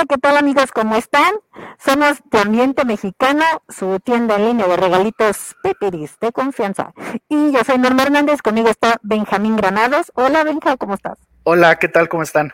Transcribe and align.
Hola, 0.00 0.06
¿qué 0.08 0.16
tal 0.16 0.38
amigos? 0.38 0.72
¿Cómo 0.72 0.96
están? 0.96 1.34
Somos 1.78 2.22
de 2.30 2.38
Ambiente 2.38 2.86
Mexicano, 2.86 3.44
su 3.68 4.00
tienda 4.00 4.36
en 4.36 4.46
línea 4.46 4.66
de 4.66 4.78
regalitos 4.78 5.56
Peperis 5.62 6.18
de 6.20 6.32
confianza. 6.32 6.94
Y 7.28 7.52
yo 7.52 7.62
soy 7.64 7.76
Norma 7.76 8.04
Hernández, 8.04 8.40
conmigo 8.40 8.70
está 8.70 8.96
Benjamín 9.02 9.56
Granados. 9.56 10.10
Hola 10.14 10.42
Benja, 10.42 10.78
¿cómo 10.78 10.94
estás? 10.94 11.18
Hola, 11.42 11.76
¿qué 11.76 11.88
tal? 11.88 12.08
¿Cómo 12.08 12.22
están? 12.22 12.50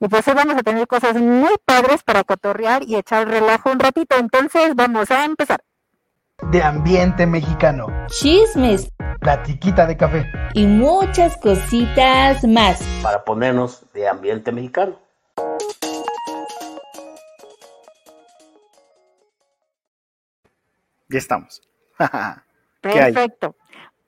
Y 0.00 0.08
pues 0.08 0.26
hoy 0.26 0.34
vamos 0.34 0.56
a 0.56 0.64
tener 0.64 0.88
cosas 0.88 1.14
muy 1.14 1.54
padres 1.64 2.02
para 2.02 2.24
cotorrear 2.24 2.82
y 2.82 2.96
echar 2.96 3.28
relajo 3.28 3.70
un 3.70 3.78
ratito, 3.78 4.16
entonces 4.18 4.74
vamos 4.74 5.08
a 5.12 5.24
empezar. 5.24 5.62
De 6.50 6.64
Ambiente 6.64 7.26
Mexicano. 7.28 7.86
Chismes. 8.08 8.90
Platiquita 9.20 9.86
de 9.86 9.96
café. 9.96 10.26
Y 10.54 10.66
muchas 10.66 11.36
cositas 11.36 12.42
más. 12.42 12.82
Para 13.04 13.24
ponernos 13.24 13.84
de 13.94 14.08
ambiente 14.08 14.50
mexicano. 14.50 14.96
Ya 21.12 21.18
estamos. 21.18 21.62
Perfecto. 22.80 23.54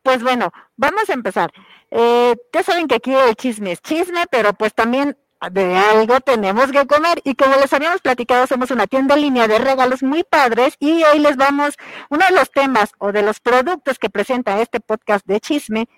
Pues 0.03 0.23
bueno, 0.23 0.53
vamos 0.77 1.09
a 1.09 1.13
empezar. 1.13 1.53
Eh, 1.91 2.35
ya 2.53 2.63
saben 2.63 2.89
que 2.89 2.97
aquí 2.97 3.15
el 3.15 3.37
chisme 3.37 3.73
es 3.73 3.83
chisme, 3.83 4.25
pero 4.31 4.53
pues 4.55 4.75
también 4.75 5.17
de 5.51 5.77
algo 5.77 6.21
tenemos 6.21 6.73
que 6.73 6.87
comer. 6.87 7.21
Y 7.25 7.35
como 7.35 7.57
les 7.57 7.73
habíamos 7.73 8.01
platicado, 8.01 8.47
somos 8.47 8.71
una 8.71 8.87
tienda 8.87 9.15
en 9.15 9.23
línea 9.23 9.47
de 9.47 9.59
regalos 9.59 10.03
muy 10.03 10.25
padres 10.25 10.77
y 10.79 11.05
hoy 11.05 11.19
les 11.19 11.37
vamos, 11.37 11.77
uno 12.09 12.25
de 12.27 12.35
los 12.35 12.51
temas 12.51 12.93
o 12.99 13.13
de 13.13 13.23
los 13.23 13.41
productos 13.41 13.99
que 13.99 14.11
presenta 14.11 14.61
este 14.61 14.81
podcast 14.81 15.27
de 15.27 15.41
chisme 15.41 15.89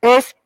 es 0.00 0.36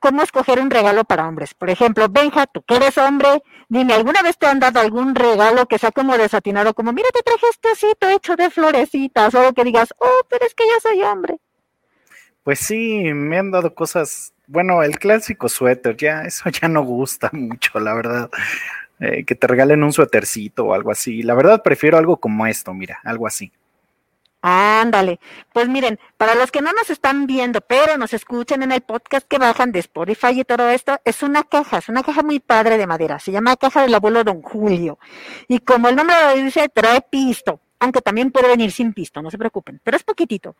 cómo 0.00 0.22
escoger 0.22 0.60
un 0.60 0.70
regalo 0.70 1.04
para 1.04 1.28
hombres. 1.28 1.54
Por 1.54 1.70
ejemplo, 1.70 2.08
Benja, 2.08 2.46
tú 2.46 2.62
que 2.62 2.76
eres 2.76 2.98
hombre, 2.98 3.42
dime, 3.68 3.94
¿alguna 3.94 4.22
vez 4.22 4.38
te 4.38 4.46
han 4.46 4.60
dado 4.60 4.80
algún 4.80 5.14
regalo 5.14 5.66
que 5.66 5.78
sea 5.78 5.92
como 5.92 6.16
desatinado, 6.16 6.74
como, 6.74 6.92
mira, 6.92 7.08
te 7.12 7.22
traje 7.22 7.46
este 7.50 7.70
osito 7.72 8.08
hecho 8.08 8.36
de 8.36 8.50
florecitas, 8.50 9.34
o 9.34 9.52
que 9.52 9.64
digas, 9.64 9.94
oh, 9.98 10.20
pero 10.28 10.46
es 10.46 10.54
que 10.54 10.64
yo 10.64 10.80
soy 10.80 11.02
hombre? 11.02 11.38
Pues 12.42 12.58
sí, 12.58 13.12
me 13.14 13.38
han 13.38 13.50
dado 13.50 13.74
cosas, 13.74 14.32
bueno, 14.46 14.82
el 14.82 14.98
clásico 14.98 15.48
suéter, 15.48 15.96
ya, 15.96 16.22
eso 16.22 16.48
ya 16.50 16.68
no 16.68 16.82
gusta 16.82 17.30
mucho, 17.32 17.78
la 17.78 17.94
verdad. 17.94 18.30
Eh, 19.00 19.24
que 19.24 19.34
te 19.34 19.48
regalen 19.48 19.82
un 19.82 19.92
suétercito 19.92 20.66
o 20.66 20.74
algo 20.74 20.92
así. 20.92 21.24
La 21.24 21.34
verdad 21.34 21.60
prefiero 21.64 21.98
algo 21.98 22.18
como 22.18 22.46
esto, 22.46 22.72
mira, 22.72 23.00
algo 23.02 23.26
así. 23.26 23.52
Ándale. 24.42 25.20
Pues 25.52 25.68
miren, 25.68 26.00
para 26.16 26.34
los 26.34 26.50
que 26.50 26.60
no 26.60 26.72
nos 26.72 26.90
están 26.90 27.28
viendo, 27.28 27.60
pero 27.60 27.96
nos 27.96 28.12
escuchan 28.12 28.64
en 28.64 28.72
el 28.72 28.80
podcast 28.80 29.26
que 29.28 29.38
bajan 29.38 29.70
de 29.70 29.78
Spotify 29.78 30.40
y 30.40 30.44
todo 30.44 30.68
esto, 30.68 30.98
es 31.04 31.22
una 31.22 31.44
caja, 31.44 31.78
es 31.78 31.88
una 31.88 32.02
caja 32.02 32.22
muy 32.22 32.40
padre 32.40 32.76
de 32.76 32.88
madera. 32.88 33.20
Se 33.20 33.30
llama 33.30 33.56
caja 33.56 33.82
del 33.82 33.94
abuelo 33.94 34.24
Don 34.24 34.42
Julio. 34.42 34.98
Y 35.46 35.60
como 35.60 35.88
el 35.88 35.94
nombre 35.94 36.16
lo 36.20 36.42
dice, 36.42 36.68
trae 36.68 37.02
pisto, 37.02 37.60
aunque 37.78 38.00
también 38.00 38.32
puede 38.32 38.48
venir 38.48 38.72
sin 38.72 38.92
pisto, 38.92 39.22
no 39.22 39.30
se 39.30 39.38
preocupen, 39.38 39.80
pero 39.84 39.96
es 39.96 40.02
poquitito. 40.02 40.56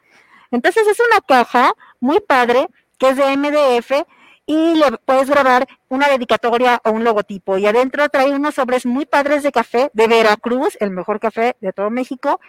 Entonces 0.52 0.86
es 0.86 0.98
una 1.00 1.20
caja 1.20 1.74
muy 1.98 2.20
padre 2.20 2.68
que 2.98 3.08
es 3.08 3.16
de 3.16 3.36
MDF 3.36 4.06
y 4.46 4.74
le 4.76 4.96
puedes 5.04 5.28
grabar 5.28 5.66
una 5.88 6.08
dedicatoria 6.08 6.80
o 6.84 6.92
un 6.92 7.02
logotipo. 7.02 7.58
Y 7.58 7.66
adentro 7.66 8.08
trae 8.10 8.32
unos 8.32 8.54
sobres 8.54 8.86
muy 8.86 9.06
padres 9.06 9.42
de 9.42 9.50
café 9.50 9.90
de 9.92 10.06
Veracruz, 10.06 10.76
el 10.78 10.90
mejor 10.90 11.18
café 11.18 11.56
de 11.60 11.72
todo 11.72 11.90
México. 11.90 12.40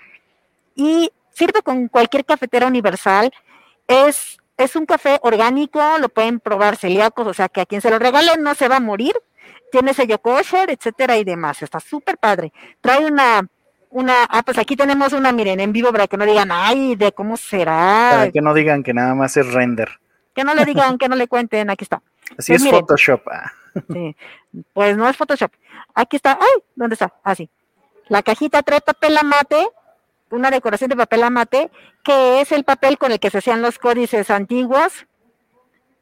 Y 0.76 1.12
sirve 1.34 1.62
con 1.62 1.88
cualquier 1.88 2.26
cafetera 2.26 2.68
universal. 2.68 3.32
Es, 3.88 4.38
es 4.58 4.76
un 4.76 4.86
café 4.86 5.20
orgánico, 5.22 5.82
lo 6.00 6.10
pueden 6.10 6.40
probar 6.40 6.78
celíacos, 6.78 7.28
o 7.28 7.34
sea 7.34 7.50
que 7.50 7.62
a 7.62 7.66
quien 7.66 7.82
se 7.82 7.90
lo 7.90 8.00
regale 8.00 8.38
no 8.38 8.56
se 8.56 8.68
va 8.68 8.78
a 8.78 8.80
morir. 8.80 9.14
Tiene 9.72 9.94
sello 9.94 10.20
kosher, 10.20 10.70
etcétera 10.70 11.18
y 11.18 11.24
demás. 11.24 11.62
Está 11.62 11.80
súper 11.80 12.18
padre. 12.18 12.54
Trae 12.80 13.06
una, 13.06 13.48
una, 13.90 14.24
ah, 14.30 14.44
pues 14.44 14.58
aquí 14.58 14.76
tenemos 14.76 15.14
una, 15.14 15.32
miren, 15.32 15.60
en 15.60 15.74
vivo 15.74 15.92
para 15.92 16.08
que 16.08 16.16
no 16.16 16.26
digan, 16.26 16.50
ay, 16.52 16.96
de 16.96 17.12
cómo 17.12 17.38
será. 17.38 18.10
Para 18.12 18.32
que 18.32 18.42
no 18.42 18.54
digan 18.54 18.84
que 18.84 18.94
nada 18.94 19.16
más 19.16 19.36
es 19.36 19.52
render. 19.52 19.90
Que 20.36 20.44
no 20.44 20.54
le 20.54 20.66
digan, 20.66 20.98
que 20.98 21.10
no 21.10 21.16
le 21.16 21.28
cuenten, 21.28 21.70
aquí 21.70 21.84
está. 21.84 22.02
Así 22.38 22.54
pues 22.54 22.64
es 22.64 22.70
Photoshop. 22.70 23.22
Ah. 23.28 23.52
Sí, 23.92 24.16
pues 24.74 24.96
no 24.96 25.10
es 25.10 25.18
Photoshop. 25.18 25.52
Aquí 25.96 26.16
está, 26.16 26.38
ay, 26.40 26.64
¿dónde 26.76 26.94
está? 26.94 27.14
Así. 27.24 27.50
Ah, 27.52 27.64
la 28.10 28.24
cajita 28.24 28.62
trae 28.64 28.82
papel 28.82 29.18
amate, 29.18 29.68
una 30.34 30.52
decoración 30.52 30.90
de 30.90 30.96
papel 30.96 31.24
amate, 31.24 31.72
que 32.04 32.42
es 32.42 32.52
el 32.52 32.64
papel 32.64 32.98
con 32.98 33.12
el 33.12 33.20
que 33.20 33.30
se 33.30 33.38
hacían 33.38 33.62
los 33.62 33.78
códices 33.78 34.30
antiguos. 34.30 35.06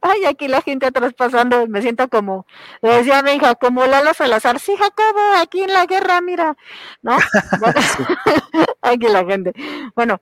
Ay, 0.01 0.25
aquí 0.25 0.47
la 0.47 0.61
gente 0.61 0.91
traspasando, 0.91 1.67
me 1.67 1.81
siento 1.81 2.07
como, 2.07 2.47
le 2.81 2.95
decía 2.95 3.23
hija, 3.33 3.53
como 3.55 3.85
Lalo 3.85 4.13
Salazar, 4.15 4.59
sí, 4.59 4.73
Jacobo, 4.75 5.35
aquí 5.39 5.61
en 5.61 5.73
la 5.73 5.85
guerra, 5.85 6.21
mira, 6.21 6.57
¿no? 7.03 7.17
aquí 8.81 9.07
la 9.07 9.23
gente. 9.25 9.53
Bueno, 9.95 10.21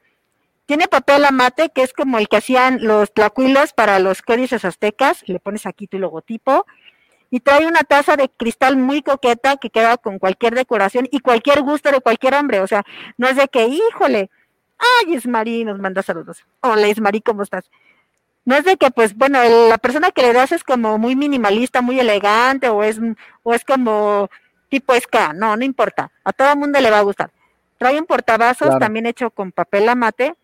tiene 0.65 0.87
papel 0.87 1.23
amate, 1.23 1.69
que 1.69 1.83
es 1.83 1.93
como 1.93 2.17
el 2.17 2.27
que 2.27 2.37
hacían 2.37 2.79
los 2.81 3.13
tlacuilos 3.13 3.73
para 3.73 3.99
los 3.99 4.21
códices 4.21 4.65
aztecas, 4.65 5.23
le 5.27 5.39
pones 5.39 5.65
aquí 5.65 5.87
tu 5.87 5.97
logotipo, 5.97 6.65
y 7.31 7.39
trae 7.39 7.67
una 7.67 7.81
taza 7.81 8.15
de 8.15 8.29
cristal 8.29 8.77
muy 8.77 9.01
coqueta 9.01 9.57
que 9.57 9.69
queda 9.69 9.97
con 9.97 10.19
cualquier 10.19 10.55
decoración 10.55 11.07
y 11.11 11.19
cualquier 11.19 11.61
gusto 11.61 11.91
de 11.91 12.01
cualquier 12.01 12.33
hombre. 12.35 12.61
O 12.61 12.67
sea, 12.67 12.83
no 13.17 13.27
es 13.27 13.35
de 13.35 13.47
que, 13.47 13.67
híjole, 13.67 14.29
ay, 14.77 15.13
Ismarí 15.13 15.63
nos 15.63 15.79
manda 15.79 16.01
saludos. 16.01 16.43
Hola, 16.61 16.87
Ismarí, 16.87 17.21
¿cómo 17.21 17.43
estás? 17.43 17.69
No 18.45 18.55
es 18.55 18.65
de 18.65 18.77
que, 18.77 18.89
pues, 18.89 19.15
bueno, 19.15 19.39
la 19.69 19.77
persona 19.77 20.11
que 20.11 20.23
le 20.23 20.33
das 20.33 20.51
es 20.51 20.63
como 20.63 20.97
muy 20.97 21.15
minimalista, 21.15 21.81
muy 21.81 21.99
elegante, 21.99 22.69
o 22.69 22.83
es, 22.83 22.99
o 23.43 23.53
es 23.53 23.63
como 23.63 24.29
tipo 24.69 24.95
ska, 24.99 25.33
no, 25.33 25.55
no 25.55 25.63
importa. 25.63 26.11
A 26.23 26.33
todo 26.33 26.51
el 26.51 26.57
mundo 26.57 26.79
le 26.79 26.89
va 26.89 26.99
a 26.99 27.03
gustar. 27.03 27.31
Trae 27.77 27.99
un 27.99 28.05
portavasos 28.05 28.77
también 28.79 29.05
hecho 29.05 29.29
con 29.29 29.51
papel 29.51 29.87
amate, 29.87 30.35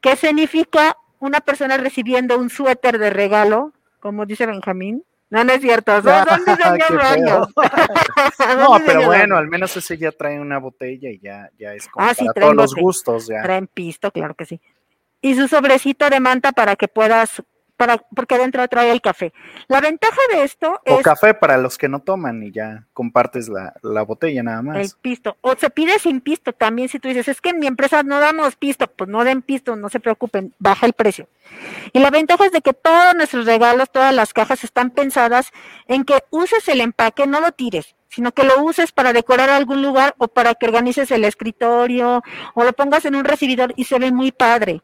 que 0.00 0.16
significa 0.16 0.96
una 1.20 1.40
persona 1.40 1.76
recibiendo 1.76 2.38
un 2.38 2.50
suéter 2.50 2.98
de 2.98 3.10
regalo, 3.10 3.72
como 4.00 4.26
dice 4.26 4.46
Benjamín, 4.46 5.04
no, 5.32 5.42
no 5.44 5.52
es 5.54 5.62
cierto. 5.62 6.02
Son, 6.02 6.12
no, 8.58 8.78
pero 8.84 9.06
bueno, 9.06 9.38
al 9.38 9.48
menos 9.48 9.74
ese 9.74 9.96
ya 9.96 10.12
trae 10.12 10.38
una 10.38 10.58
botella 10.58 11.08
y 11.08 11.20
ya, 11.20 11.48
ya 11.58 11.72
es 11.72 11.88
como 11.88 12.06
ah, 12.06 12.12
para 12.14 12.32
todos 12.34 12.54
los 12.54 12.74
gustos. 12.74 13.28
Ya. 13.28 13.42
Traen 13.42 13.66
pisto, 13.66 14.10
claro 14.10 14.34
que 14.34 14.44
sí. 14.44 14.60
Y 15.22 15.34
su 15.34 15.48
sobrecito 15.48 16.10
de 16.10 16.20
manta 16.20 16.52
para 16.52 16.76
que 16.76 16.86
puedas 16.86 17.42
porque 18.14 18.34
adentro 18.34 18.66
trae 18.68 18.90
el 18.90 19.00
café. 19.00 19.32
La 19.68 19.80
ventaja 19.80 20.20
de 20.32 20.44
esto 20.44 20.80
es... 20.84 20.94
O 20.94 21.02
café 21.02 21.34
para 21.34 21.56
los 21.58 21.78
que 21.78 21.88
no 21.88 22.00
toman 22.00 22.42
y 22.42 22.50
ya 22.50 22.86
compartes 22.92 23.48
la, 23.48 23.74
la, 23.82 24.02
botella 24.02 24.42
nada 24.42 24.62
más. 24.62 24.76
El 24.78 24.90
pisto. 25.00 25.36
O 25.40 25.54
se 25.56 25.70
pide 25.70 25.98
sin 25.98 26.20
pisto 26.20 26.52
también 26.52 26.88
si 26.88 26.98
tú 26.98 27.08
dices, 27.08 27.28
es 27.28 27.40
que 27.40 27.50
en 27.50 27.58
mi 27.58 27.66
empresa 27.66 28.02
no 28.02 28.20
damos 28.20 28.56
pisto, 28.56 28.86
pues 28.86 29.08
no 29.08 29.24
den 29.24 29.42
pisto, 29.42 29.76
no 29.76 29.88
se 29.88 30.00
preocupen, 30.00 30.54
baja 30.58 30.86
el 30.86 30.92
precio. 30.92 31.28
Y 31.92 31.98
la 31.98 32.10
ventaja 32.10 32.46
es 32.46 32.52
de 32.52 32.60
que 32.60 32.72
todos 32.72 33.14
nuestros 33.14 33.46
regalos, 33.46 33.90
todas 33.90 34.14
las 34.14 34.32
cajas 34.32 34.64
están 34.64 34.90
pensadas 34.90 35.50
en 35.88 36.04
que 36.04 36.22
uses 36.30 36.66
el 36.68 36.80
empaque, 36.80 37.26
no 37.26 37.40
lo 37.40 37.52
tires 37.52 37.94
sino 38.12 38.32
que 38.32 38.44
lo 38.44 38.62
uses 38.62 38.92
para 38.92 39.14
decorar 39.14 39.48
algún 39.48 39.80
lugar 39.80 40.14
o 40.18 40.28
para 40.28 40.54
que 40.54 40.66
organices 40.66 41.10
el 41.10 41.24
escritorio 41.24 42.22
o 42.54 42.64
lo 42.64 42.72
pongas 42.74 43.06
en 43.06 43.14
un 43.14 43.24
recibidor 43.24 43.72
y 43.76 43.84
se 43.84 43.98
ve 43.98 44.12
muy 44.12 44.32
padre. 44.32 44.82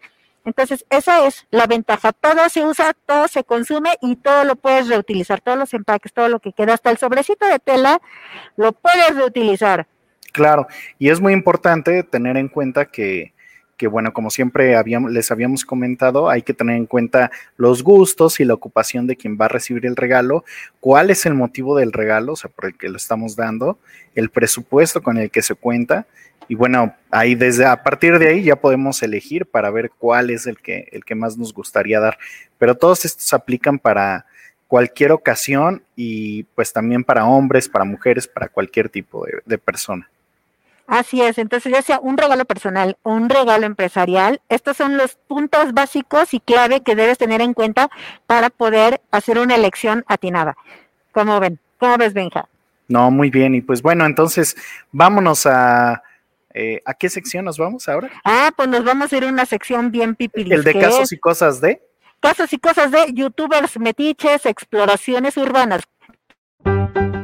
Entonces, 0.48 0.86
esa 0.88 1.26
es 1.26 1.46
la 1.50 1.66
ventaja. 1.66 2.14
Todo 2.14 2.48
se 2.48 2.64
usa, 2.64 2.94
todo 3.04 3.28
se 3.28 3.44
consume 3.44 3.98
y 4.00 4.16
todo 4.16 4.44
lo 4.44 4.56
puedes 4.56 4.88
reutilizar. 4.88 5.42
Todos 5.42 5.58
los 5.58 5.74
empaques, 5.74 6.14
todo 6.14 6.30
lo 6.30 6.40
que 6.40 6.54
queda, 6.54 6.72
hasta 6.72 6.90
el 6.90 6.96
sobrecito 6.96 7.46
de 7.46 7.58
tela, 7.58 8.00
lo 8.56 8.72
puedes 8.72 9.14
reutilizar. 9.14 9.86
Claro, 10.32 10.66
y 10.98 11.10
es 11.10 11.20
muy 11.20 11.34
importante 11.34 12.02
tener 12.02 12.38
en 12.38 12.48
cuenta 12.48 12.86
que, 12.86 13.34
que 13.78 13.86
bueno, 13.86 14.12
como 14.12 14.28
siempre 14.28 14.76
habíamos, 14.76 15.10
les 15.10 15.30
habíamos 15.30 15.64
comentado, 15.64 16.28
hay 16.28 16.42
que 16.42 16.52
tener 16.52 16.76
en 16.76 16.84
cuenta 16.84 17.30
los 17.56 17.82
gustos 17.82 18.40
y 18.40 18.44
la 18.44 18.52
ocupación 18.52 19.06
de 19.06 19.16
quien 19.16 19.38
va 19.40 19.46
a 19.46 19.48
recibir 19.48 19.86
el 19.86 19.96
regalo, 19.96 20.44
cuál 20.80 21.08
es 21.08 21.24
el 21.24 21.32
motivo 21.32 21.78
del 21.78 21.92
regalo, 21.92 22.34
o 22.34 22.36
sea, 22.36 22.50
por 22.50 22.66
el 22.66 22.76
que 22.76 22.90
lo 22.90 22.98
estamos 22.98 23.36
dando, 23.36 23.78
el 24.14 24.28
presupuesto 24.28 25.02
con 25.02 25.16
el 25.16 25.30
que 25.30 25.40
se 25.40 25.54
cuenta 25.54 26.06
y 26.48 26.54
bueno, 26.54 26.94
ahí 27.10 27.34
desde 27.34 27.66
a 27.66 27.82
partir 27.82 28.18
de 28.18 28.28
ahí 28.28 28.42
ya 28.42 28.56
podemos 28.56 29.02
elegir 29.02 29.44
para 29.44 29.70
ver 29.70 29.90
cuál 29.98 30.30
es 30.30 30.46
el 30.46 30.58
que, 30.58 30.88
el 30.92 31.04
que 31.04 31.14
más 31.14 31.36
nos 31.36 31.52
gustaría 31.52 32.00
dar. 32.00 32.18
Pero 32.56 32.74
todos 32.74 33.04
estos 33.04 33.34
aplican 33.34 33.78
para 33.78 34.24
cualquier 34.66 35.12
ocasión 35.12 35.82
y 35.94 36.44
pues 36.54 36.72
también 36.72 37.04
para 37.04 37.26
hombres, 37.26 37.68
para 37.68 37.84
mujeres, 37.84 38.26
para 38.26 38.48
cualquier 38.48 38.88
tipo 38.88 39.26
de, 39.44 39.58
persona. 39.58 40.08
Así 40.88 41.20
es, 41.20 41.36
entonces 41.36 41.70
ya 41.70 41.82
sea 41.82 42.00
un 42.00 42.16
regalo 42.16 42.46
personal 42.46 42.96
o 43.02 43.12
un 43.12 43.28
regalo 43.28 43.66
empresarial, 43.66 44.40
estos 44.48 44.78
son 44.78 44.96
los 44.96 45.16
puntos 45.16 45.74
básicos 45.74 46.32
y 46.32 46.40
clave 46.40 46.80
que 46.82 46.96
debes 46.96 47.18
tener 47.18 47.42
en 47.42 47.52
cuenta 47.52 47.90
para 48.26 48.48
poder 48.48 49.02
hacer 49.10 49.38
una 49.38 49.54
elección 49.54 50.02
atinada. 50.08 50.56
¿Cómo 51.12 51.38
ven? 51.40 51.60
¿Cómo 51.78 51.98
ves, 51.98 52.14
Benja? 52.14 52.48
No, 52.88 53.10
muy 53.10 53.28
bien. 53.28 53.54
Y 53.54 53.60
pues 53.60 53.82
bueno, 53.82 54.06
entonces 54.06 54.56
vámonos 54.90 55.44
a, 55.44 56.02
eh, 56.54 56.82
¿A 56.86 56.94
qué 56.94 57.10
sección 57.10 57.44
nos 57.44 57.58
vamos 57.58 57.86
ahora? 57.86 58.10
Ah, 58.24 58.50
pues 58.56 58.68
nos 58.68 58.82
vamos 58.82 59.12
a 59.12 59.16
ir 59.18 59.24
a 59.24 59.28
una 59.28 59.44
sección 59.44 59.90
bien 59.90 60.14
pipiris. 60.14 60.50
El 60.50 60.64
de 60.64 60.72
casos 60.72 61.12
y 61.12 61.18
cosas 61.18 61.60
de. 61.60 61.82
Casos 62.20 62.50
y 62.52 62.58
cosas 62.58 62.90
de 62.90 63.12
youtubers 63.12 63.78
metiches, 63.78 64.46
exploraciones 64.46 65.36
urbanas. 65.36 65.82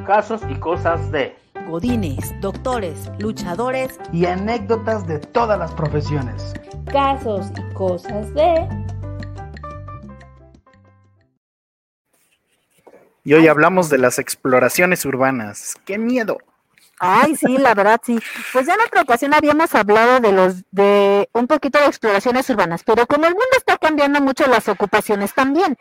Casos 0.07 0.43
y 0.51 0.55
cosas 0.57 1.11
de. 1.11 1.35
Godines, 1.67 2.35
doctores, 2.41 3.11
luchadores 3.19 3.99
y 4.13 4.27
anécdotas 4.27 5.07
de 5.07 5.19
todas 5.19 5.59
las 5.59 5.73
profesiones. 5.73 6.55
Casos 6.91 7.47
y 7.57 7.75
cosas 7.75 8.33
de... 8.35 8.69
Y 13.25 13.33
hoy 13.33 13.49
hablamos 13.49 13.89
de 13.89 13.99
las 13.99 14.19
exploraciones 14.19 15.05
urbanas. 15.07 15.77
¡Qué 15.87 15.97
miedo! 15.97 16.39
Ay, 17.01 17.35
sí, 17.37 17.59
la 17.59 17.75
verdad, 17.75 18.01
sí. 18.05 18.21
Pues 18.53 18.67
ya 18.67 18.75
en 18.75 18.81
otra 18.83 19.03
ocasión 19.03 19.35
habíamos 19.35 19.75
hablado 19.75 20.21
de 20.21 20.33
los, 20.33 20.63
de 20.71 21.29
un 21.33 21.47
poquito 21.47 21.79
de 21.79 21.87
exploraciones 21.87 22.49
urbanas, 22.51 22.83
pero 22.85 23.07
como 23.07 23.25
el 23.25 23.33
mundo 23.33 23.57
está 23.57 23.79
cambiando 23.79 24.21
mucho, 24.21 24.47
las 24.47 24.69
ocupaciones 24.69 25.35
también. 25.35 25.77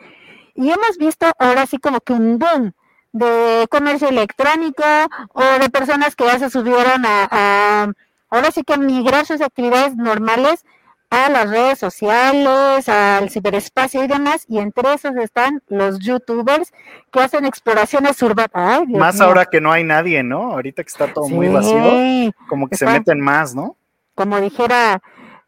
Y 0.54 0.70
hemos 0.70 0.96
visto 0.98 1.26
ahora 1.38 1.66
sí 1.66 1.78
como 1.78 2.00
que 2.00 2.14
un 2.14 2.38
boom 2.38 2.74
de 3.14 3.66
comercio 3.70 4.08
electrónico 4.08 4.84
o 5.32 5.44
de 5.60 5.70
personas 5.70 6.16
que 6.16 6.24
ya 6.24 6.38
se 6.38 6.50
subieron 6.50 7.06
a, 7.06 7.28
a 7.30 7.92
ahora 8.28 8.50
sí 8.50 8.64
que 8.64 8.76
migrar 8.76 9.24
sus 9.24 9.40
actividades 9.40 9.96
normales 9.96 10.64
a 11.10 11.28
las 11.30 11.48
redes 11.48 11.78
sociales, 11.78 12.88
al 12.88 13.30
ciberespacio 13.30 14.02
y 14.02 14.08
demás, 14.08 14.44
y 14.48 14.58
entre 14.58 14.94
esos 14.94 15.14
están 15.16 15.62
los 15.68 16.00
youtubers 16.00 16.72
que 17.12 17.20
hacen 17.20 17.44
exploraciones 17.44 18.20
urbanas. 18.20 18.82
Más 18.88 19.14
mío. 19.14 19.24
ahora 19.24 19.44
que 19.44 19.60
no 19.60 19.70
hay 19.70 19.84
nadie, 19.84 20.24
¿no? 20.24 20.50
Ahorita 20.52 20.82
que 20.82 20.88
está 20.88 21.12
todo 21.12 21.28
muy 21.28 21.46
vacío, 21.46 22.32
como 22.48 22.68
que 22.68 22.76
se 22.76 22.86
meten 22.86 23.20
más, 23.20 23.54
¿no? 23.54 23.76
Como 24.16 24.40
dijera 24.40 25.00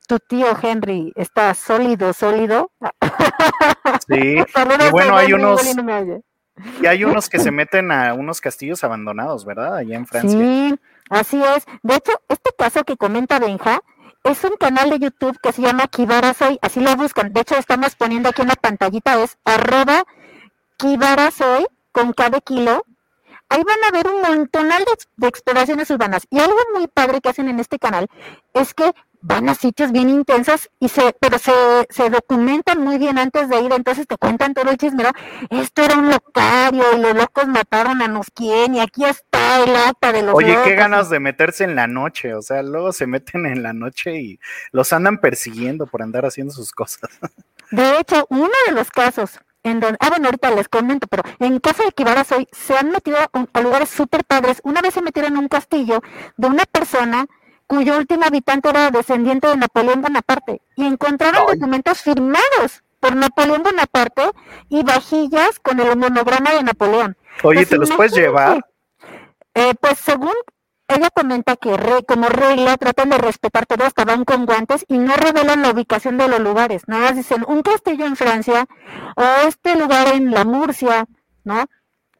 tu 0.06 0.20
tío 0.20 0.56
Henry, 0.62 1.12
está 1.16 1.52
sólido, 1.54 2.12
sólido. 2.12 2.70
Sí. 4.08 4.36
Y 4.86 4.90
bueno, 4.90 5.16
hay 5.16 5.32
unos, 5.32 5.62
y 6.81 6.87
hay 6.87 7.05
unos 7.05 7.29
que 7.29 7.38
se 7.38 7.50
meten 7.50 7.93
a 7.93 8.14
unos 8.14 8.41
castillos 8.41 8.82
abandonados, 8.85 9.44
¿verdad? 9.44 9.76
Allá 9.76 9.97
en 9.97 10.06
Francia. 10.06 10.38
Sí, 10.38 10.75
así 11.11 11.43
es. 11.43 11.64
De 11.82 11.97
hecho, 11.97 12.12
este 12.29 12.50
caso 12.56 12.85
que 12.85 12.97
comenta 12.97 13.38
Benja 13.38 13.81
es 14.25 14.43
un 14.44 14.56
canal 14.58 14.91
de 14.91 14.99
YouTube 14.99 15.38
que 15.41 15.53
se 15.53 15.62
llama 15.62 15.87
Kibarasoy, 15.87 16.58
así 16.62 16.81
lo 16.81 16.97
buscan. 16.97 17.32
De 17.32 17.41
hecho, 17.41 17.56
estamos 17.56 17.94
poniendo 17.94 18.29
aquí 18.29 18.43
en 18.43 18.49
la 18.49 18.56
pantallita, 18.56 19.23
es 19.23 19.38
arroba 19.44 20.05
Kibarasoy 20.79 21.67
con 21.93 22.12
cada 22.12 22.41
kilo. 22.41 22.85
Ahí 23.48 23.62
van 23.64 23.84
a 23.87 23.90
ver 23.93 24.06
un 24.08 24.20
montonal 24.22 24.84
de, 24.84 24.93
ex- 24.93 25.08
de 25.16 25.28
exploraciones 25.28 25.90
urbanas. 25.90 26.26
Y 26.31 26.38
algo 26.40 26.58
muy 26.75 26.88
padre 26.88 27.20
que 27.20 27.28
hacen 27.28 27.48
en 27.48 27.60
este 27.60 27.78
canal 27.78 28.08
es 28.54 28.75
que 28.75 28.93
van 29.22 29.48
a 29.48 29.54
sitios 29.54 29.90
bien 29.90 30.08
intensos 30.08 30.70
y 30.78 30.88
se, 30.88 31.12
pero 31.19 31.38
se, 31.38 31.52
se 31.90 32.10
documentan 32.10 32.81
muy 32.81 32.96
bien 32.98 33.19
antes 33.19 33.48
de 33.48 33.60
ir, 33.60 33.72
entonces 33.72 34.06
te 34.06 34.16
cuentan 34.19 34.54
todo 34.54 34.70
el 34.70 34.76
chisme, 34.76 35.02
¿no? 35.02 35.10
Esto 35.50 35.82
era 35.82 35.96
un 35.96 36.10
locario 36.10 36.84
y 36.94 37.00
los 37.00 37.14
locos 37.14 37.48
mataron 37.48 38.02
a 38.02 38.08
nos 38.08 38.26
quién 38.32 38.76
y 38.76 38.81
aquí 38.81 39.04
está 39.04 39.64
el 39.64 39.75
acta 39.75 40.12
de 40.12 40.22
los 40.22 40.34
Oye, 40.34 40.52
locos. 40.52 40.64
qué 40.64 40.75
ganas 40.76 41.10
de 41.10 41.19
meterse 41.19 41.64
en 41.64 41.75
la 41.75 41.88
noche, 41.88 42.34
o 42.34 42.43
sea, 42.43 42.62
luego 42.62 42.93
se 42.93 43.06
meten 43.08 43.46
en 43.46 43.64
la 43.64 43.72
noche 43.72 44.14
y 44.16 44.38
los 44.70 44.93
andan 44.93 45.19
persiguiendo 45.19 45.87
por 45.87 46.02
andar 46.02 46.25
haciendo 46.25 46.52
sus 46.52 46.70
cosas. 46.70 47.10
De 47.72 47.98
hecho, 47.98 48.26
uno 48.31 48.50
de 48.69 48.72
los 48.72 48.90
casos 48.90 49.40
en 49.66 49.80
donde, 49.80 49.98
ah, 50.00 50.10
bueno, 50.10 50.26
ahorita 50.26 50.50
les 50.52 50.68
comento, 50.68 51.06
pero 51.08 51.24
en 51.40 51.58
caso 51.58 51.82
de 51.82 51.90
Kibaras 51.90 52.30
hoy 52.30 52.46
se 52.52 52.76
han 52.76 52.90
metido 52.90 53.18
a, 53.18 53.60
lugares 53.60 53.88
súper 53.88 54.24
padres. 54.24 54.60
Una 54.62 54.80
vez 54.80 54.94
se 54.94 55.02
metieron 55.02 55.32
en 55.32 55.38
un 55.38 55.48
castillo 55.48 56.02
de 56.36 56.46
una 56.46 56.64
persona 56.66 57.26
cuyo 57.66 57.98
último 57.98 58.24
habitante 58.24 58.68
era 58.68 58.92
descendiente 58.92 59.48
de 59.48 59.56
Napoleón 59.56 60.02
Bonaparte 60.02 60.62
y 60.76 60.86
encontraron 60.86 61.46
Ay. 61.48 61.58
documentos 61.58 62.00
firmados 62.00 62.84
por 63.00 63.16
Napoleón 63.16 63.64
Bonaparte 63.64 64.30
y 64.68 64.84
vajillas 64.84 65.58
con 65.58 65.80
el 65.80 65.96
monograma 65.96 66.52
de 66.52 66.62
Napoleón. 66.62 67.16
Oye, 67.42 67.58
Pues 67.58 67.69
¿te 67.69 67.76
los 67.76 67.90
puedes 67.90 68.12
llevar? 68.12 68.64
Eh, 69.54 69.74
pues 69.80 69.98
según 69.98 70.34
ella 70.88 71.10
comenta 71.10 71.56
que 71.56 71.76
re- 71.76 72.04
como 72.06 72.28
regla 72.28 72.76
tratan 72.76 73.10
de 73.10 73.18
respetar 73.18 73.66
todo, 73.66 73.84
hasta 73.84 74.04
van 74.04 74.24
con 74.24 74.46
guantes 74.46 74.84
y 74.88 74.98
no 74.98 75.14
revelan 75.16 75.62
la 75.62 75.70
ubicación 75.70 76.16
de 76.18 76.28
los 76.28 76.40
lugares. 76.40 76.82
Nada 76.86 77.02
más 77.06 77.16
dicen 77.16 77.44
un 77.48 77.62
castillo 77.62 78.06
en 78.06 78.16
Francia 78.16 78.66
o 79.16 79.22
este 79.46 79.76
lugar 79.76 80.08
en 80.14 80.30
la 80.30 80.44
Murcia, 80.44 81.06
¿no? 81.44 81.66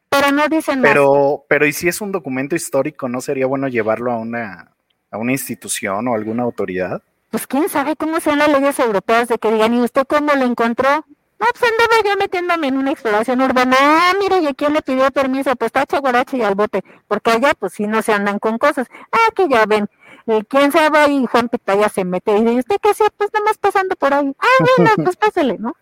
Pero 0.09 0.31
no 0.31 0.47
dicen 0.47 0.81
más. 0.81 0.91
Pero, 0.91 1.45
pero 1.49 1.65
¿y 1.65 1.73
si 1.73 1.87
es 1.87 2.01
un 2.01 2.11
documento 2.11 2.55
histórico, 2.55 3.09
no 3.09 3.21
sería 3.21 3.45
bueno 3.45 3.67
llevarlo 3.67 4.11
a 4.11 4.17
una, 4.17 4.71
a 5.11 5.17
una 5.17 5.31
institución 5.31 6.07
o 6.07 6.15
alguna 6.15 6.43
autoridad? 6.43 7.01
Pues 7.29 7.45
quién 7.45 7.67
sabe 7.67 7.95
cómo 7.97 8.19
sean 8.21 8.39
las 8.39 8.49
leyes 8.49 8.79
europeas 8.79 9.27
de 9.27 9.37
que 9.37 9.51
digan, 9.51 9.73
¿y 9.73 9.81
usted 9.81 10.05
cómo 10.07 10.33
lo 10.33 10.45
encontró? 10.45 11.05
No, 11.39 11.45
pues 11.51 11.71
andaba 11.71 12.01
yo 12.03 12.17
metiéndome 12.17 12.67
en 12.67 12.77
una 12.77 12.91
exploración 12.91 13.41
urbana. 13.41 13.75
Ah, 13.79 14.13
mire, 14.19 14.39
¿y 14.41 14.47
a 14.47 14.53
quién 14.53 14.73
le 14.73 14.81
pidió 14.81 15.09
permiso? 15.11 15.55
Pues 15.55 15.71
tacha, 15.71 15.99
guaracha 15.99 16.35
y 16.35 16.41
al 16.41 16.55
bote. 16.55 16.83
Porque 17.07 17.31
allá, 17.31 17.53
pues 17.59 17.73
sí, 17.73 17.85
no 17.85 18.01
se 18.01 18.11
andan 18.13 18.39
con 18.39 18.57
cosas. 18.57 18.87
Ah, 19.11 19.31
que 19.35 19.47
ya 19.47 19.65
ven. 19.67 19.87
eh, 20.27 20.43
¿Quién 20.49 20.71
sabe? 20.71 21.11
Y 21.11 21.25
Juan 21.27 21.49
Pitaya 21.49 21.89
se 21.89 22.03
mete 22.05 22.35
y 22.37 22.43
dice, 22.43 22.59
¿usted 22.59 22.75
qué 22.81 22.89
hacía? 22.89 23.07
Pues 23.15 23.29
nada 23.33 23.45
más 23.45 23.57
pasando 23.59 23.95
por 23.95 24.13
ahí. 24.13 24.33
Ah, 24.39 24.45
bueno, 24.77 24.91
pues 25.03 25.15
pásele, 25.15 25.57
¿no? 25.59 25.75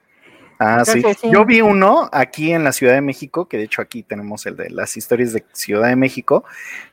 Ah, 0.59 0.83
sí. 0.85 0.97
Entonces, 0.99 1.17
sí. 1.21 1.29
Yo 1.31 1.45
vi 1.45 1.61
uno 1.61 2.09
aquí 2.13 2.51
en 2.53 2.63
la 2.63 2.71
Ciudad 2.71 2.93
de 2.93 3.01
México, 3.01 3.47
que 3.47 3.57
de 3.57 3.63
hecho 3.63 3.81
aquí 3.81 4.03
tenemos 4.03 4.45
el 4.45 4.55
de 4.55 4.69
las 4.69 4.95
historias 4.97 5.33
de 5.33 5.45
Ciudad 5.53 5.87
de 5.89 5.95
México, 5.97 6.45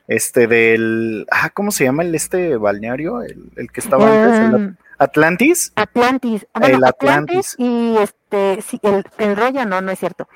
este 0.07 0.47
del, 0.47 1.25
ah, 1.31 1.49
¿cómo 1.49 1.71
se 1.71 1.83
llama 1.85 2.03
el 2.03 2.13
este 2.15 2.57
balneario? 2.57 3.21
El, 3.21 3.51
el 3.55 3.71
que 3.71 3.79
estaba 3.81 4.07
antes, 4.07 4.39
el 4.39 4.55
Em, 4.55 4.75
Atlantis. 4.97 5.71
Atlantis. 5.75 6.45
Ah, 6.53 6.59
bueno, 6.59 6.77
El 6.77 6.83
Atlantis. 6.85 7.53
Atlantis. 7.53 7.55
y 7.57 7.97
este, 7.97 8.61
sí, 8.61 8.79
el, 8.83 9.03
el 9.17 9.35
rollo 9.37 9.65
no, 9.65 9.81
no 9.81 9.91
es 9.91 9.99
cierto. 9.99 10.27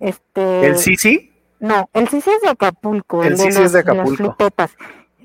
Este, 0.00 0.66
El 0.66 0.78
Sisi, 0.78 1.32
No, 1.60 1.88
el 1.92 2.08
Sisi 2.08 2.30
es 2.30 2.40
de 2.42 2.48
Acapulco. 2.50 3.22
El 3.22 3.36
de 3.36 3.36
Sisi 3.36 3.62
es 3.62 3.72
de 3.72 3.82
los- 3.82 3.88
Acapulco. 3.90 4.16
flipetas. 4.16 4.72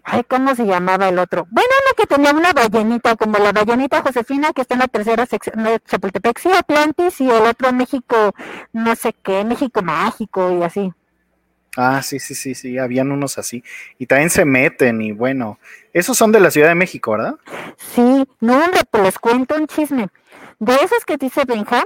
Ay, 0.09 0.23
¿cómo 0.23 0.55
se 0.55 0.65
llamaba 0.65 1.09
el 1.09 1.19
otro? 1.19 1.45
Bueno, 1.49 1.67
uno 1.85 1.93
que 1.97 2.05
tenía 2.07 2.31
una 2.31 2.53
ballenita, 2.53 3.17
como 3.17 3.37
la 3.39 3.51
ballenita 3.51 4.01
Josefina, 4.01 4.53
que 4.53 4.61
está 4.61 4.75
en 4.75 4.79
la 4.79 4.87
tercera 4.87 5.25
sección 5.25 5.61
de 5.65 5.81
Chapultepec, 5.81 6.39
sí, 6.39 6.49
Atlantis, 6.49 7.19
y 7.19 7.29
el 7.29 7.41
otro 7.41 7.73
México, 7.73 8.33
no 8.71 8.95
sé 8.95 9.13
qué, 9.21 9.43
México 9.43 9.81
Mágico 9.81 10.51
y 10.57 10.63
así. 10.63 10.93
Ah, 11.77 12.01
sí, 12.01 12.19
sí, 12.19 12.33
sí, 12.33 12.55
sí, 12.55 12.79
habían 12.79 13.11
unos 13.11 13.37
así. 13.37 13.63
Y 13.99 14.07
también 14.07 14.31
se 14.31 14.45
meten 14.45 14.99
y 14.99 15.11
bueno, 15.11 15.59
esos 15.93 16.17
son 16.17 16.31
de 16.31 16.39
la 16.39 16.49
Ciudad 16.49 16.69
de 16.69 16.75
México, 16.75 17.11
¿verdad? 17.11 17.35
Sí, 17.77 18.27
no, 18.39 18.53
hombre, 18.65 18.81
pues 18.89 19.03
les 19.03 19.19
cuento 19.19 19.55
un 19.55 19.67
chisme. 19.67 20.07
De 20.57 20.73
esos 20.73 21.05
que 21.05 21.17
dice 21.17 21.45
Benja, 21.45 21.85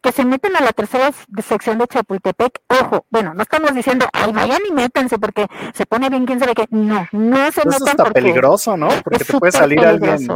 que 0.00 0.10
se 0.10 0.24
meten 0.24 0.56
a 0.56 0.60
la 0.60 0.72
tercera 0.72 1.10
sección 1.46 1.76
de 1.76 1.86
Chapultepec, 1.86 2.62
ojo, 2.68 3.04
bueno, 3.10 3.34
no 3.34 3.42
estamos 3.42 3.74
diciendo, 3.74 4.06
ay, 4.12 4.32
vayan 4.32 4.62
y 4.66 4.72
métanse 4.72 5.18
porque 5.18 5.46
se 5.74 5.84
pone 5.84 6.08
bien 6.08 6.24
quién 6.24 6.40
sabe 6.40 6.54
qué. 6.54 6.66
No, 6.70 7.06
no 7.12 7.52
se 7.52 7.60
Eso 7.60 7.68
metan 7.68 7.88
está 7.88 8.04
porque 8.04 8.22
peligroso, 8.22 8.76
¿no? 8.78 8.88
Porque 9.04 9.22
te 9.22 9.38
puede 9.38 9.52
salir 9.52 9.84
alguien. 9.84 10.28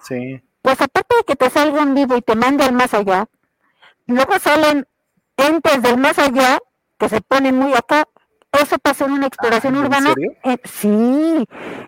Sí. 0.00 0.40
Pues 0.62 0.80
aparte 0.80 1.16
de 1.16 1.24
que 1.24 1.36
te 1.36 1.50
salga 1.50 1.82
en 1.82 1.94
vivo 1.94 2.16
y 2.16 2.22
te 2.22 2.34
mande 2.34 2.64
al 2.64 2.72
más 2.72 2.94
allá, 2.94 3.26
luego 4.06 4.38
salen 4.38 4.86
entes 5.36 5.82
del 5.82 5.98
más 5.98 6.18
allá 6.18 6.60
que 6.96 7.08
se 7.08 7.20
ponen 7.20 7.56
muy 7.56 7.74
acá. 7.74 8.08
Eso 8.52 8.78
pasó 8.78 9.06
en 9.06 9.12
una 9.12 9.26
exploración 9.28 9.74
Ah, 9.74 9.78
¿en 9.78 9.84
urbana. 9.84 10.08
serio? 10.12 10.32
eh, 10.44 10.58
sí, 10.64 11.46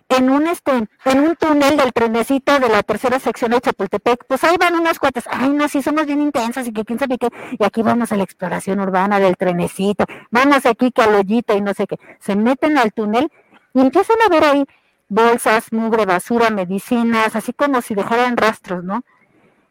en 0.09 0.29
un 0.31 0.47
este, 0.47 0.71
en 1.05 1.19
un 1.19 1.35
túnel 1.35 1.77
del 1.77 1.93
trenecito 1.93 2.59
de 2.59 2.69
la 2.69 2.81
tercera 2.81 3.19
sección 3.19 3.51
de 3.51 3.61
Chapultepec, 3.61 4.25
pues 4.27 4.43
ahí 4.43 4.55
van 4.59 4.73
unos 4.75 4.97
cuates, 4.97 5.25
ay 5.29 5.49
no, 5.49 5.67
sí 5.69 5.83
somos 5.83 6.07
bien 6.07 6.21
intensos 6.21 6.65
y 6.67 6.73
que 6.73 6.83
quién 6.83 6.97
sabe 6.97 7.19
qué, 7.19 7.29
y 7.59 7.63
aquí 7.63 7.83
vamos 7.83 8.11
a 8.11 8.15
la 8.15 8.23
exploración 8.23 8.79
urbana 8.79 9.19
del 9.19 9.37
trenecito, 9.37 10.05
vamos 10.31 10.65
aquí 10.65 10.91
que 10.91 11.03
al 11.03 11.13
hoyito 11.13 11.55
y 11.55 11.61
no 11.61 11.73
sé 11.75 11.85
qué, 11.85 11.99
se 12.19 12.35
meten 12.35 12.79
al 12.79 12.91
túnel 12.93 13.31
y 13.75 13.81
empiezan 13.81 14.17
a 14.25 14.29
ver 14.29 14.43
ahí 14.45 14.65
bolsas, 15.07 15.71
mugre, 15.71 16.05
basura, 16.07 16.49
medicinas, 16.49 17.35
así 17.35 17.53
como 17.53 17.81
si 17.83 17.93
dejaran 17.93 18.37
rastros, 18.37 18.83
¿no? 18.83 19.03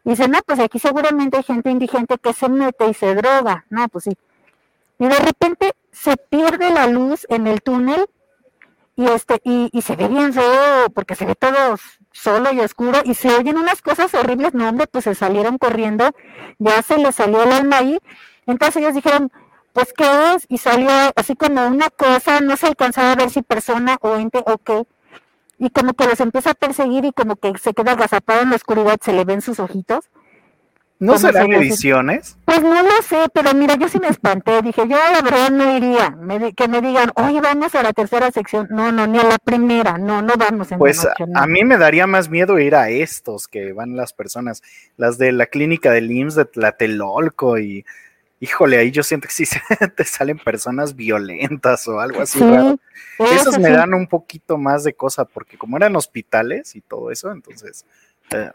Y 0.05 0.11
dicen, 0.11 0.31
no, 0.31 0.39
pues 0.47 0.61
aquí 0.61 0.79
seguramente 0.79 1.39
hay 1.39 1.43
gente 1.43 1.71
indigente 1.71 2.19
que 2.19 2.33
se 2.33 2.49
mete 2.49 2.87
y 2.89 2.95
se 2.95 3.15
droga, 3.17 3.65
no, 3.69 3.89
pues 3.89 4.05
sí. 4.05 4.13
Y 5.01 5.07
de 5.09 5.19
repente 5.19 5.73
se 5.95 6.17
pierde 6.17 6.71
la 6.71 6.87
luz 6.87 7.27
en 7.31 7.47
el 7.47 7.63
túnel 7.63 8.07
y 8.97 9.07
este 9.07 9.41
y, 9.45 9.71
y 9.73 9.83
se 9.83 9.97
ve 9.97 10.09
bien 10.09 10.33
feo 10.33 10.91
porque 10.95 11.15
se 11.15 11.25
ve 11.25 11.35
todo 11.35 11.77
solo 12.13 12.53
y 12.53 12.61
oscuro 12.61 13.01
y 13.05 13.15
se 13.15 13.35
oyen 13.35 13.59
unas 13.59 13.81
cosas 13.81 14.13
horribles, 14.15 14.55
no 14.55 14.69
hombre, 14.69 14.87
pues 14.87 15.05
se 15.05 15.15
salieron 15.15 15.59
corriendo, 15.59 16.11
ya 16.59 16.83
se 16.83 16.99
les 16.99 17.15
salió 17.15 17.43
el 17.43 17.53
alma 17.53 17.79
ahí. 17.79 17.99
Entonces 18.47 18.77
ellos 18.77 18.95
dijeron, 18.95 19.33
pues 19.73 19.93
qué 19.93 20.35
es, 20.35 20.47
y 20.49 20.59
salió 20.59 20.91
así 21.17 21.35
como 21.37 21.67
una 21.67 21.91
cosa, 21.91 22.41
no 22.41 22.57
se 22.57 22.67
alcanzaba 22.67 23.13
a 23.13 23.17
ver 23.17 23.31
si 23.31 23.43
persona 23.43 23.99
o 24.01 24.17
ente 24.17 24.43
o 24.47 24.59
qué, 24.59 24.85
y 25.59 25.71
como 25.71 25.95
que 25.95 26.07
los 26.07 26.21
empieza 26.21 26.51
a 26.51 26.55
perseguir 26.55 27.05
y 27.05 27.13
como 27.13 27.37
que 27.37 27.57
se 27.59 27.75
queda 27.75 27.93
agazapado 27.93 28.43
en 28.43 28.51
la 28.51 28.57
oscuridad, 28.57 28.99
se 29.03 29.13
le 29.13 29.25
ven 29.25 29.41
sus 29.41 29.61
ojitos. 29.61 30.11
¿No 31.05 31.13
¿Cómo 31.13 31.19
serán 31.19 31.51
se 31.53 31.59
ediciones? 31.59 32.37
Pues 32.47 32.63
no 32.63 32.83
lo 32.83 33.03
sé, 33.03 33.27
pero 33.35 33.53
mira, 33.55 33.75
yo 33.75 33.89
sí 33.89 33.99
me 34.01 34.09
espanté, 34.09 34.63
dije, 34.63 34.83
yo 34.89 34.97
la 34.97 35.21
verdad 35.23 35.51
no 35.51 35.77
iría, 35.77 36.11
me 36.11 36.53
que 36.55 36.67
me 36.67 36.81
digan, 36.81 37.11
oye, 37.17 37.41
vamos 37.43 37.75
a 37.75 37.83
la 37.83 37.93
tercera 37.93 38.31
sección, 38.31 38.69
no, 38.71 38.91
no, 38.91 39.07
ni 39.07 39.19
a 39.19 39.25
la 39.25 39.39
primera, 39.39 39.99
no, 39.99 40.23
no 40.23 40.33
vamos 40.39 40.73
en 40.73 40.79
Pues 40.79 40.97
noche, 41.05 41.27
no. 41.27 41.41
a 41.41 41.47
mí 41.47 41.63
me 41.65 41.77
daría 41.77 42.07
más 42.07 42.29
miedo 42.31 42.59
ir 42.59 42.75
a 42.75 42.89
estos 42.89 43.49
que 43.49 43.73
van 43.75 43.97
las 43.97 44.13
personas, 44.15 44.63
las 44.97 45.19
de 45.19 45.33
la 45.33 45.47
clínica 45.47 45.91
del 45.91 46.11
IMSS 46.11 46.37
de 46.37 46.45
Tlatelolco 46.47 47.59
y, 47.59 47.85
híjole, 48.41 48.79
ahí 48.79 48.91
yo 48.91 49.03
siento 49.03 49.29
que 49.29 49.35
sí 49.35 49.45
se- 49.47 49.61
te 49.95 50.05
salen 50.05 50.39
personas 50.39 50.97
violentas 50.97 51.87
o 51.89 52.01
algo 52.01 52.23
así 52.23 52.39
Sí, 52.39 52.45
raro. 52.47 52.79
eso 53.19 53.35
Esos 53.51 53.59
me 53.59 53.71
dan 53.71 53.93
un 53.93 54.07
poquito 54.07 54.57
más 54.57 54.85
de 54.85 54.95
cosa, 54.95 55.25
porque 55.27 55.59
como 55.59 55.77
eran 55.77 55.97
hospitales 55.97 56.75
y 56.77 56.81
todo 56.81 57.11
eso, 57.11 57.31
entonces. 57.31 57.85
eh, 58.31 58.51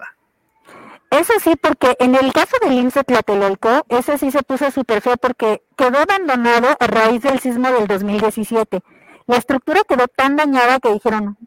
Eso 1.12 1.34
sí, 1.42 1.56
porque 1.60 1.96
en 2.00 2.14
el 2.16 2.32
caso 2.34 2.56
del 2.62 2.74
IMSS 2.74 3.06
Tlatelolco, 3.06 3.86
ese 3.90 4.18
sí 4.18 4.30
se 4.32 4.44
puso 4.44 4.70
súper 4.70 5.02
feo 5.02 5.18
porque 5.18 5.64
quedó 5.76 6.00
abandonado 6.00 6.78
a 6.80 6.88
raíz 6.88 7.24
del 7.24 7.40
sismo 7.40 7.72
del 7.72 7.88
2017. 7.88 8.82
La 9.26 9.38
estructura 9.38 9.82
quedó 9.88 10.08
tan 10.08 10.36
dañada 10.36 10.80
que 10.80 10.94
dijeron, 10.94 11.38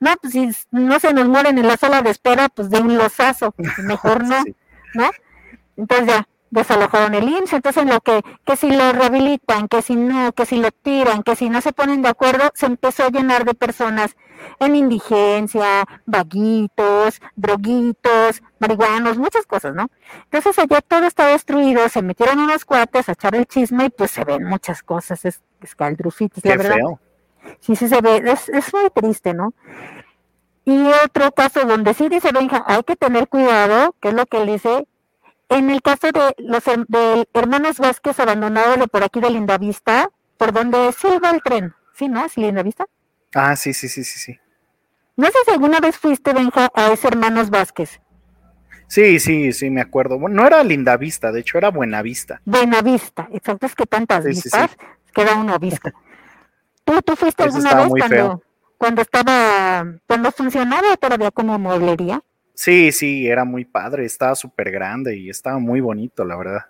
no, 0.00 0.10
pues 0.20 0.32
si 0.32 0.48
no 0.72 0.98
se 0.98 1.12
nos 1.12 1.28
mueren 1.28 1.58
en 1.58 1.68
la 1.68 1.76
sala 1.76 2.02
de 2.02 2.10
espera, 2.10 2.48
pues 2.48 2.68
de 2.70 2.80
un 2.80 2.98
losazo, 2.98 3.52
pues 3.52 3.78
mejor 3.78 4.24
no, 4.24 4.42
sí. 4.44 4.56
¿no? 4.94 5.10
Entonces 5.76 6.06
ya 6.08 6.28
desalojaron 6.52 7.14
el 7.14 7.28
IMSS, 7.28 7.54
entonces 7.54 7.82
en 7.82 7.88
lo 7.88 8.00
que, 8.00 8.22
que 8.44 8.56
si 8.56 8.70
lo 8.70 8.92
rehabilitan, 8.92 9.68
que 9.68 9.80
si 9.80 9.96
no, 9.96 10.32
que 10.32 10.44
si 10.44 10.58
lo 10.58 10.70
tiran, 10.70 11.22
que 11.22 11.34
si 11.34 11.48
no 11.48 11.62
se 11.62 11.72
ponen 11.72 12.02
de 12.02 12.10
acuerdo, 12.10 12.50
se 12.54 12.66
empezó 12.66 13.04
a 13.04 13.08
llenar 13.08 13.46
de 13.46 13.54
personas 13.54 14.16
en 14.60 14.76
indigencia, 14.76 15.84
vaguitos, 16.04 17.22
droguitos, 17.36 18.42
marihuanos, 18.58 19.16
muchas 19.16 19.46
cosas, 19.46 19.74
¿no? 19.74 19.88
Entonces 20.24 20.58
allá 20.58 20.82
todo 20.82 21.06
está 21.06 21.26
destruido, 21.26 21.88
se 21.88 22.02
metieron 22.02 22.38
unos 22.38 22.66
cuates 22.66 23.08
a 23.08 23.12
echar 23.12 23.34
el 23.34 23.46
chisme 23.46 23.86
y 23.86 23.90
pues 23.90 24.10
se 24.10 24.24
ven 24.24 24.44
muchas 24.44 24.82
cosas, 24.82 25.24
es, 25.24 25.40
escaldufitis, 25.62 26.44
la 26.44 26.52
Qué 26.52 26.58
verdad. 26.58 26.74
feo. 26.76 27.00
Sí, 27.60 27.76
sí 27.76 27.88
se 27.88 28.00
ve, 28.02 28.22
es, 28.26 28.50
es 28.50 28.72
muy 28.74 28.90
triste, 28.90 29.32
¿no? 29.32 29.54
Y 30.66 30.86
otro 31.04 31.32
caso 31.32 31.64
donde 31.64 31.94
sí 31.94 32.08
dice 32.10 32.30
Benja, 32.30 32.62
hay 32.66 32.82
que 32.84 32.94
tener 32.94 33.28
cuidado, 33.28 33.96
que 34.00 34.08
es 34.08 34.14
lo 34.14 34.26
que 34.26 34.42
él 34.42 34.46
dice, 34.46 34.86
en 35.52 35.70
el 35.70 35.82
caso 35.82 36.10
de 36.12 36.34
los 36.38 36.64
de 36.64 37.28
hermanos 37.34 37.78
Vázquez 37.78 38.18
abandonados 38.20 38.78
de 38.78 38.88
por 38.88 39.04
aquí 39.04 39.20
de 39.20 39.30
Lindavista, 39.30 40.10
por 40.36 40.52
donde 40.52 40.92
silba 40.92 41.30
el 41.30 41.42
tren, 41.42 41.74
¿sí, 41.94 42.08
no? 42.08 42.28
¿Sí, 42.28 42.40
Lindavista? 42.40 42.86
Ah, 43.34 43.54
sí, 43.56 43.72
sí, 43.72 43.88
sí, 43.88 44.04
sí, 44.04 44.18
sí. 44.18 44.38
No 45.16 45.26
sé 45.26 45.34
si 45.44 45.50
alguna 45.50 45.80
vez 45.80 45.98
fuiste, 45.98 46.32
Benja, 46.32 46.70
a 46.74 46.92
ese 46.92 47.08
hermanos 47.08 47.50
Vázquez. 47.50 48.00
Sí, 48.86 49.18
sí, 49.20 49.52
sí, 49.52 49.70
me 49.70 49.80
acuerdo. 49.80 50.18
Bueno, 50.18 50.36
no 50.36 50.46
era 50.46 50.62
Linda 50.64 50.96
Vista, 50.96 51.32
de 51.32 51.40
hecho 51.40 51.58
era 51.58 51.70
Buena 51.70 52.02
Vista. 52.02 52.40
Buenavista, 52.44 53.28
exacto, 53.32 53.66
es 53.66 53.74
que 53.74 53.86
tantas 53.86 54.24
Sí, 54.24 54.34
sí, 54.34 54.42
vistas, 54.44 54.76
queda 55.14 55.34
uno 55.36 55.58
visca. 55.58 55.94
¿Tú, 56.84 57.00
tú 57.02 57.16
fuiste 57.16 57.44
Eso 57.44 57.56
alguna 57.56 57.74
vez 57.74 57.88
cuando, 57.88 58.42
cuando 58.76 59.02
estaba, 59.02 59.86
cuando 60.06 60.32
funcionaba 60.32 60.96
todavía 60.96 61.30
como 61.30 61.58
mueblería? 61.58 62.22
Sí, 62.54 62.92
sí, 62.92 63.26
era 63.26 63.44
muy 63.44 63.64
padre, 63.64 64.04
estaba 64.04 64.34
súper 64.34 64.70
grande 64.70 65.16
y 65.16 65.30
estaba 65.30 65.58
muy 65.58 65.80
bonito, 65.80 66.24
la 66.24 66.36
verdad. 66.36 66.66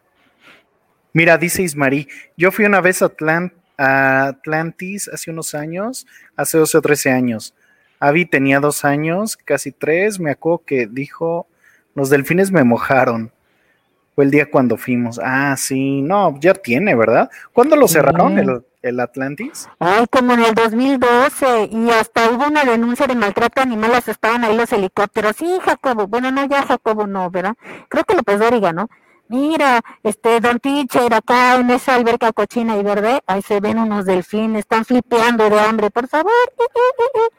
Mira, 1.12 1.36
dice 1.36 1.62
Ismarí, 1.62 2.08
yo 2.36 2.52
fui 2.52 2.64
una 2.64 2.80
vez 2.80 3.02
a, 3.02 3.12
a 3.76 4.26
Atlantis 4.28 5.08
hace 5.08 5.30
unos 5.30 5.54
años, 5.54 6.06
hace 6.36 6.56
12 6.58 6.78
o 6.78 6.82
13 6.82 7.10
años. 7.10 7.54
Avi 8.00 8.24
tenía 8.26 8.58
dos 8.58 8.84
años, 8.84 9.36
casi 9.36 9.70
tres, 9.70 10.18
me 10.18 10.32
acuerdo 10.32 10.64
que 10.66 10.88
dijo, 10.90 11.46
los 11.94 12.10
delfines 12.10 12.50
me 12.50 12.64
mojaron. 12.64 13.30
Fue 14.14 14.24
el 14.24 14.30
día 14.30 14.50
cuando 14.50 14.76
fuimos. 14.76 15.18
Ah, 15.22 15.54
sí, 15.56 16.02
no, 16.02 16.38
ya 16.40 16.54
tiene, 16.54 16.94
¿verdad? 16.94 17.30
¿Cuándo 17.52 17.76
lo 17.76 17.88
Sí. 17.88 17.94
cerraron 17.94 18.38
el, 18.38 18.62
el 18.82 19.00
Atlantis? 19.00 19.68
Ay, 19.78 20.04
como 20.10 20.34
en 20.34 20.40
el 20.44 20.54
2012, 20.54 21.68
y 21.72 21.90
hasta 21.90 22.30
hubo 22.30 22.46
una 22.46 22.64
denuncia 22.64 23.06
de 23.06 23.14
maltrato 23.14 23.62
animal, 23.62 23.94
hasta 23.94 24.10
estaban 24.10 24.44
ahí 24.44 24.56
los 24.56 24.70
helicópteros. 24.72 25.36
Sí, 25.36 25.58
Jacobo, 25.64 26.06
bueno, 26.08 26.30
no, 26.30 26.44
ya 26.46 26.62
Jacobo 26.62 27.06
no, 27.06 27.30
¿verdad? 27.30 27.54
Creo 27.88 28.04
que 28.04 28.14
López 28.14 28.38
Dóriga, 28.38 28.72
¿no? 28.72 28.88
Mira, 29.28 29.80
este, 30.02 30.40
Don 30.40 30.58
Teacher, 30.60 31.14
acá 31.14 31.54
en 31.54 31.70
esa 31.70 31.94
alberca 31.94 32.32
cochina 32.34 32.76
y 32.76 32.82
verde, 32.82 33.22
ahí 33.26 33.40
se 33.40 33.60
ven 33.60 33.78
unos 33.78 34.04
delfines, 34.04 34.58
están 34.60 34.84
flipeando 34.84 35.48
de 35.48 35.58
hambre, 35.58 35.90
por 35.90 36.06
favor. 36.08 36.32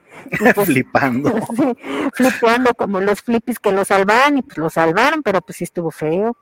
Pues, 0.56 0.68
Flipando. 0.68 1.32
sí, 1.58 1.76
flipeando 2.14 2.74
como 2.76 3.00
los 3.02 3.22
flippies 3.22 3.60
que 3.60 3.72
lo 3.72 3.84
salvan, 3.84 4.38
y 4.38 4.42
pues 4.42 4.58
lo 4.58 4.70
salvaron, 4.70 5.22
pero 5.22 5.42
pues 5.42 5.58
sí 5.58 5.64
estuvo 5.66 5.92
feo. 5.92 6.38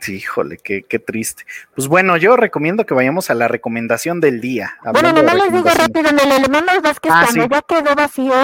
Sí, 0.00 0.16
híjole, 0.16 0.56
qué, 0.58 0.84
qué 0.88 0.98
triste. 1.00 1.44
Pues 1.74 1.88
bueno, 1.88 2.16
yo 2.16 2.36
recomiendo 2.36 2.86
que 2.86 2.94
vayamos 2.94 3.30
a 3.30 3.34
la 3.34 3.48
recomendación 3.48 4.20
del 4.20 4.40
día. 4.40 4.76
Bueno, 4.92 5.12
nomás 5.12 5.34
les 5.34 5.52
digo 5.52 5.68
rápido, 5.68 6.10
en 6.10 6.20
el 6.20 6.44
Hermanos 6.44 6.80
Vázquez, 6.82 7.12
Ah, 7.12 7.24
cuando 7.24 7.42
sí. 7.42 7.48
ya 7.50 7.62
quedó 7.62 7.94
vacío, 7.96 8.34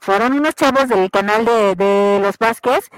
fueron 0.00 0.34
unos 0.34 0.54
chavos 0.54 0.88
del 0.88 1.10
canal 1.10 1.44
de, 1.44 1.74
de 1.74 2.20
los 2.20 2.38
Vázquez, 2.38 2.88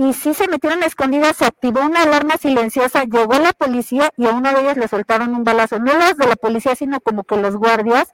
y 0.00 0.14
sí 0.14 0.32
se 0.32 0.48
metieron 0.48 0.82
escondidas, 0.82 1.36
se 1.36 1.44
activó 1.44 1.82
una 1.82 2.04
alarma 2.04 2.38
silenciosa, 2.38 3.04
llegó 3.04 3.34
la 3.34 3.52
policía 3.52 4.08
y 4.16 4.24
a 4.26 4.30
uno 4.30 4.50
de 4.50 4.60
ellos 4.62 4.78
le 4.78 4.88
soltaron 4.88 5.34
un 5.34 5.44
balazo, 5.44 5.78
no 5.78 5.92
los 5.92 6.16
de 6.16 6.26
la 6.26 6.36
policía, 6.36 6.74
sino 6.74 7.00
como 7.00 7.22
que 7.24 7.36
los 7.36 7.54
guardias, 7.56 8.10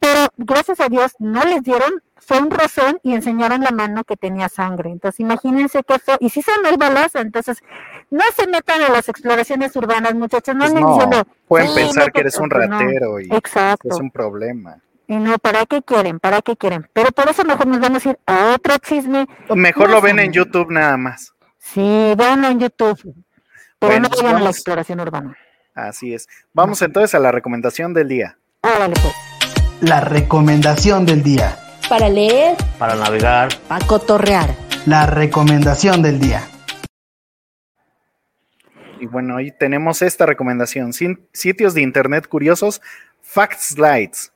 pero 0.00 0.28
gracias 0.38 0.80
a 0.80 0.88
Dios 0.88 1.12
no 1.18 1.44
les 1.44 1.62
dieron, 1.62 2.02
fue 2.16 2.38
un 2.40 2.50
rozón 2.50 2.98
y 3.02 3.12
enseñaron 3.12 3.60
la 3.60 3.72
mano 3.72 4.04
que 4.04 4.16
tenía 4.16 4.48
sangre. 4.48 4.90
Entonces 4.90 5.20
imagínense 5.20 5.82
qué 5.86 5.98
fue, 5.98 6.16
y 6.18 6.30
sí 6.30 6.40
sonó 6.40 6.70
el 6.70 6.78
balazo, 6.78 7.18
entonces 7.18 7.58
no 8.10 8.24
se 8.34 8.46
metan 8.46 8.80
a 8.80 8.88
las 8.88 9.10
exploraciones 9.10 9.76
urbanas, 9.76 10.14
muchachos, 10.14 10.54
no 10.54 10.62
Pues 10.62 10.72
no, 10.72 11.24
pueden 11.46 11.66
"Sí, 11.68 11.74
pensar 11.74 12.04
que 12.10 12.20
métete", 12.20 12.20
eres 12.20 12.38
un 12.38 12.48
pues 12.48 12.68
no. 12.70 12.78
ratero 12.78 13.20
y 13.20 13.34
Exacto. 13.34 13.88
es 13.88 14.00
un 14.00 14.10
problema. 14.10 14.78
Y 15.10 15.16
no, 15.16 15.38
¿para 15.38 15.64
qué 15.64 15.82
quieren? 15.82 16.20
¿Para 16.20 16.42
qué 16.42 16.54
quieren? 16.56 16.86
Pero 16.92 17.10
por 17.12 17.28
eso 17.30 17.42
mejor 17.44 17.66
nos 17.66 17.80
vamos 17.80 18.04
a 18.04 18.10
ir 18.10 18.18
a 18.26 18.52
otro 18.54 18.76
chisme. 18.78 19.26
O 19.48 19.56
Mejor 19.56 19.88
No 19.88 19.94
lo 19.96 20.00
ven 20.02 20.18
en 20.18 20.32
YouTube 20.32 20.70
nada 20.70 20.96
más. 20.98 21.32
Sí, 21.58 22.12
véanlo 22.16 22.48
en 22.48 22.60
YouTube. 22.60 23.00
Pero 23.78 23.92
Bueno, 23.92 24.08
no 24.10 24.16
vayan 24.22 24.36
a 24.36 24.40
la 24.40 24.50
exploración 24.50 25.00
urbana. 25.00 25.34
Así 25.74 26.12
es. 26.12 26.28
Vamos 26.52 26.82
entonces 26.82 27.14
a 27.14 27.18
la 27.20 27.32
recomendación 27.32 27.94
del 27.94 28.08
día. 28.08 28.38
Órale, 28.62 28.94
pues. 29.00 29.14
La 29.80 30.00
recomendación 30.00 31.06
del 31.06 31.22
día. 31.22 31.56
Para 31.88 32.08
leer, 32.10 32.56
Para 32.78 32.94
navegar, 32.96 33.48
Pa' 33.66 33.78
cotorrear. 33.86 34.54
La 34.84 35.06
recomendación 35.06 36.02
del 36.02 36.20
día. 36.20 36.42
Y 39.00 39.06
bueno, 39.06 39.36
ahí 39.36 39.52
tenemos 39.52 40.02
esta 40.02 40.26
recomendación. 40.26 40.92
Sin- 40.92 41.26
sitios 41.32 41.72
de 41.74 41.82
internet 41.82 42.26
curiosos, 42.26 42.82
Fact 43.22 43.58
Slides. 43.60 44.32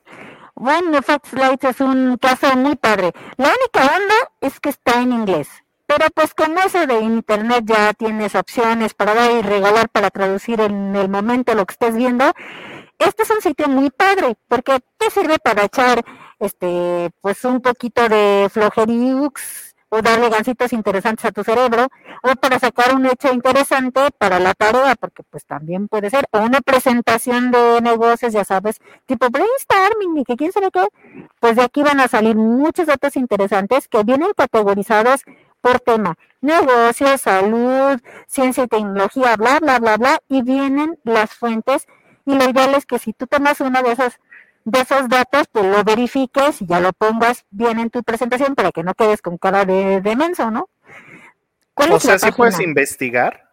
Bueno, 0.55 1.01
Fact 1.01 1.33
Lights 1.33 1.63
es 1.63 1.81
un 1.81 2.17
caso 2.17 2.55
muy 2.55 2.75
padre. 2.75 3.11
La 3.37 3.49
única 3.49 3.95
onda 3.95 4.15
es 4.39 4.59
que 4.59 4.69
está 4.69 5.01
en 5.01 5.11
inglés. 5.11 5.49
Pero 5.87 6.05
pues 6.13 6.33
como 6.33 6.59
eso 6.59 6.85
de 6.85 6.99
internet 6.99 7.65
ya 7.65 7.93
tienes 7.93 8.35
opciones 8.35 8.93
para 8.93 9.13
dar 9.13 9.31
y 9.31 9.41
regalar 9.41 9.89
para 9.89 10.09
traducir 10.11 10.61
en 10.61 10.95
el 10.95 11.09
momento 11.09 11.53
lo 11.55 11.65
que 11.65 11.73
estés 11.73 11.95
viendo, 11.95 12.31
este 12.99 13.23
es 13.23 13.29
un 13.31 13.41
sitio 13.41 13.67
muy 13.67 13.89
padre 13.89 14.35
porque 14.47 14.79
te 14.97 15.09
sirve 15.09 15.39
para 15.39 15.65
echar 15.65 16.05
este 16.39 17.09
pues 17.21 17.43
un 17.45 17.59
poquito 17.59 18.07
de 18.07 18.47
flojeriux 18.51 19.72
o 19.93 20.01
darle 20.01 20.29
gancitos 20.29 20.73
interesantes 20.73 21.23
a 21.25 21.31
tu 21.31 21.43
cerebro 21.43 21.87
o 22.23 22.35
para 22.35 22.57
sacar 22.57 22.95
un 22.95 23.05
hecho 23.05 23.31
interesante 23.31 24.01
para 24.17 24.39
la 24.39 24.55
tarea 24.55 24.95
porque 24.95 25.21
pues 25.21 25.45
también 25.45 25.87
puede 25.87 26.09
ser 26.09 26.25
o 26.31 26.39
una 26.39 26.61
presentación 26.61 27.51
de 27.51 27.79
negocios 27.81 28.33
ya 28.33 28.43
sabes 28.43 28.79
tipo 29.05 29.29
brainstorming 29.29 30.17
y 30.17 30.23
que 30.23 30.35
quién 30.35 30.51
sabe 30.51 30.71
qué 30.71 30.87
pues 31.39 31.57
de 31.57 31.61
aquí 31.61 31.83
van 31.83 31.99
a 31.99 32.07
salir 32.07 32.35
muchos 32.35 32.87
datos 32.87 33.15
interesantes 33.15 33.87
que 33.87 34.03
vienen 34.03 34.31
categorizados 34.35 35.21
por 35.61 35.79
tema, 35.79 36.15
negocios, 36.41 37.21
salud, 37.21 37.97
ciencia 38.27 38.65
y 38.65 38.67
tecnología, 38.67 39.37
bla, 39.37 39.59
bla, 39.61 39.79
bla, 39.79 39.95
bla, 39.95 40.19
y 40.27 40.41
vienen 40.41 40.99
las 41.05 41.33
fuentes 41.33 41.87
y 42.25 42.35
lo 42.35 42.49
ideal 42.49 42.75
es 42.75 42.85
que 42.85 42.99
si 42.99 43.13
tú 43.13 43.27
tomas 43.27 43.61
uno 43.61 43.81
de 43.81 43.93
esos 43.93 44.19
de 44.65 44.79
esos 44.81 45.09
datos, 45.09 45.47
pues 45.51 45.65
lo 45.65 45.83
verifiques 45.83 46.61
y 46.61 46.65
ya 46.65 46.79
lo 46.79 46.93
pongas 46.93 47.45
bien 47.51 47.79
en 47.79 47.89
tu 47.89 48.03
presentación 48.03 48.55
para 48.55 48.71
que 48.71 48.83
no 48.83 48.93
quedes 48.93 49.21
con 49.21 49.37
cara 49.37 49.65
de, 49.65 50.01
de 50.01 50.15
menso, 50.15 50.49
¿no? 50.51 50.69
¿Cuál 51.73 51.91
O 51.93 51.97
es 51.97 52.05
la 52.05 52.17
sea, 52.19 52.29
si 52.29 52.35
puedes 52.35 52.59
investigar, 52.59 53.49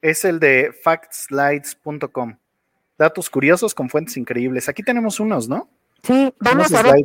es 0.00 0.24
el 0.24 0.40
de 0.40 0.72
factslides.com. 0.82 2.36
Datos 2.98 3.30
curiosos 3.30 3.74
con 3.74 3.88
fuentes 3.90 4.16
increíbles. 4.16 4.68
Aquí 4.68 4.82
tenemos 4.82 5.20
unos, 5.20 5.48
¿no? 5.48 5.68
Sí, 6.02 6.34
vamos 6.40 6.70
Unos 6.70 6.80
a 6.80 6.82
ver, 6.82 7.02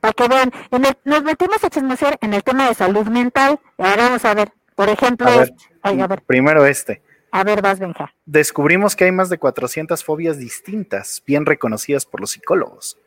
para 0.00 0.12
que 0.12 0.28
vean, 0.28 0.52
en 0.70 0.84
el- 0.84 0.98
nos 1.04 1.22
metimos 1.24 1.62
a 1.64 1.70
chismosear 1.70 2.16
en 2.20 2.32
el 2.34 2.44
tema 2.44 2.68
de 2.68 2.74
salud 2.74 3.06
mental, 3.08 3.58
y 3.76 3.82
ahora 3.82 4.04
vamos 4.04 4.24
a 4.24 4.34
ver, 4.34 4.52
por 4.76 4.88
ejemplo, 4.88 5.26
A 5.26 5.36
ver, 5.38 5.48
este. 5.50 5.74
Ay, 5.82 6.00
a 6.00 6.06
ver, 6.06 6.22
primero 6.22 6.64
este. 6.66 7.02
A 7.40 7.44
ver, 7.44 7.62
vas, 7.62 7.78
Benja. 7.78 8.12
Descubrimos 8.24 8.96
que 8.96 9.04
hay 9.04 9.12
más 9.12 9.28
de 9.28 9.38
400 9.38 10.02
fobias 10.04 10.38
distintas, 10.38 11.22
bien 11.26 11.46
reconocidas 11.46 12.06
por 12.06 12.20
los 12.20 12.30
psicólogos. 12.32 12.98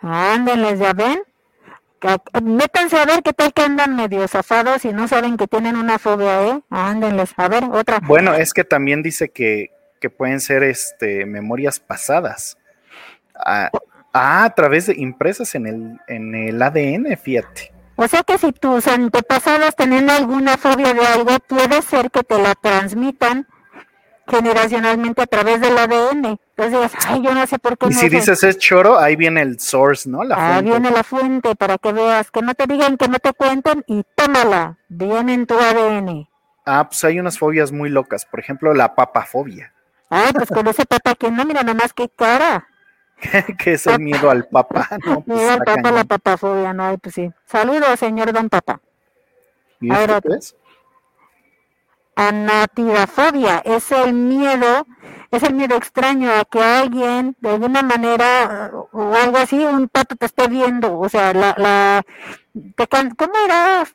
Ándenles, 0.00 0.78
ya 0.78 0.92
ven. 0.92 1.22
Que- 2.00 2.40
Métanse 2.42 2.98
a 2.98 3.04
ver 3.06 3.22
qué 3.22 3.32
tal 3.32 3.52
que 3.52 3.62
andan 3.62 3.96
medio 3.96 4.26
zafados 4.28 4.84
y 4.84 4.92
no 4.92 5.08
saben 5.08 5.36
que 5.36 5.46
tienen 5.46 5.76
una 5.76 5.98
fobia, 5.98 6.46
¿eh? 6.48 6.60
Ándenles, 6.70 7.32
a 7.36 7.48
ver, 7.48 7.64
otra. 7.72 8.00
Bueno, 8.02 8.34
es 8.34 8.52
que 8.52 8.64
también 8.64 9.02
dice 9.02 9.30
que, 9.30 9.70
que 10.00 10.10
pueden 10.10 10.40
ser 10.40 10.62
este, 10.62 11.24
memorias 11.24 11.80
pasadas. 11.80 12.58
Ah, 13.34 13.70
ah, 14.12 14.44
a 14.44 14.54
través 14.54 14.86
de 14.86 14.94
impresas 14.96 15.54
en 15.54 15.66
el, 15.66 15.98
en 16.06 16.34
el 16.34 16.60
ADN, 16.62 17.16
fíjate. 17.16 17.72
O 17.96 18.06
sea 18.08 18.22
que 18.22 18.36
si 18.38 18.52
tus 18.52 18.86
antepasados 18.86 19.74
tienen 19.74 20.10
alguna 20.10 20.56
fobia 20.58 20.92
de 20.94 21.06
algo, 21.06 21.38
puede 21.48 21.80
ser 21.82 22.10
que 22.10 22.22
te 22.22 22.38
la 22.40 22.54
transmitan 22.54 23.46
generacionalmente 24.28 25.22
a 25.22 25.26
través 25.26 25.60
del 25.60 25.78
ADN. 25.78 26.38
Entonces, 26.56 26.92
ay, 27.06 27.22
yo 27.22 27.32
no 27.34 27.46
sé 27.46 27.58
por 27.58 27.78
qué. 27.78 27.86
Y 27.86 27.90
no 27.90 28.00
si 28.00 28.08
dices 28.08 28.42
es 28.42 28.58
choro, 28.58 28.98
ahí 28.98 29.14
viene 29.16 29.42
el 29.42 29.60
source, 29.60 30.08
¿no? 30.08 30.24
La 30.24 30.34
Ah, 30.36 30.52
fuente. 30.54 30.70
viene 30.70 30.90
la 30.90 31.04
fuente 31.04 31.54
para 31.54 31.78
que 31.78 31.92
veas, 31.92 32.30
que 32.30 32.42
no 32.42 32.54
te 32.54 32.66
digan, 32.66 32.96
que 32.96 33.08
no 33.08 33.18
te 33.18 33.32
cuenten 33.32 33.84
y 33.86 34.02
tómala, 34.14 34.76
viene 34.88 35.34
en 35.34 35.46
tu 35.46 35.54
ADN. 35.58 36.28
Ah, 36.64 36.88
pues 36.88 37.04
hay 37.04 37.20
unas 37.20 37.38
fobias 37.38 37.70
muy 37.72 37.88
locas. 37.88 38.24
Por 38.26 38.40
ejemplo, 38.40 38.74
la 38.74 38.94
papafobia, 38.94 39.72
Ay, 40.10 40.32
pues 40.32 40.48
con 40.50 40.66
ese 40.68 40.84
papá 40.86 41.14
que 41.14 41.30
no, 41.30 41.44
mira 41.44 41.62
nomás 41.62 41.92
qué 41.92 42.08
cara. 42.08 42.66
que 43.58 43.74
es 43.74 43.86
el 43.86 44.00
miedo 44.00 44.30
al 44.30 44.46
papá. 44.48 44.88
No, 45.04 45.22
pues 45.22 45.40
el 45.50 45.58
está 45.58 45.64
papá, 45.64 45.90
la 45.90 46.04
cañón. 46.04 46.06
papafobia, 46.06 46.72
no, 46.72 46.98
pues 46.98 47.14
sí. 47.14 47.30
Saludos, 47.46 47.98
señor 47.98 48.32
Don 48.32 48.48
Papá. 48.48 48.80
¿Y 49.80 49.92
a 49.92 49.98
ver, 49.98 50.10
esto 50.10 50.16
otro. 50.16 50.32
qué 50.32 50.38
es? 50.38 50.56
Anatirafobia 52.16 53.58
es 53.58 53.92
el 53.92 54.14
miedo, 54.14 54.86
es 55.30 55.42
el 55.42 55.54
miedo 55.54 55.76
extraño 55.76 56.30
a 56.32 56.46
que 56.46 56.62
alguien, 56.62 57.36
de 57.40 57.50
alguna 57.50 57.82
manera, 57.82 58.70
o 58.92 59.14
algo 59.14 59.36
así, 59.36 59.58
un 59.64 59.88
pato 59.88 60.16
te 60.16 60.24
esté 60.26 60.48
viendo. 60.48 60.98
O 60.98 61.08
sea, 61.10 61.34
la, 61.34 61.54
la, 61.58 62.02
te 62.74 62.88
¿cómo 62.88 63.34
era? 63.44 63.86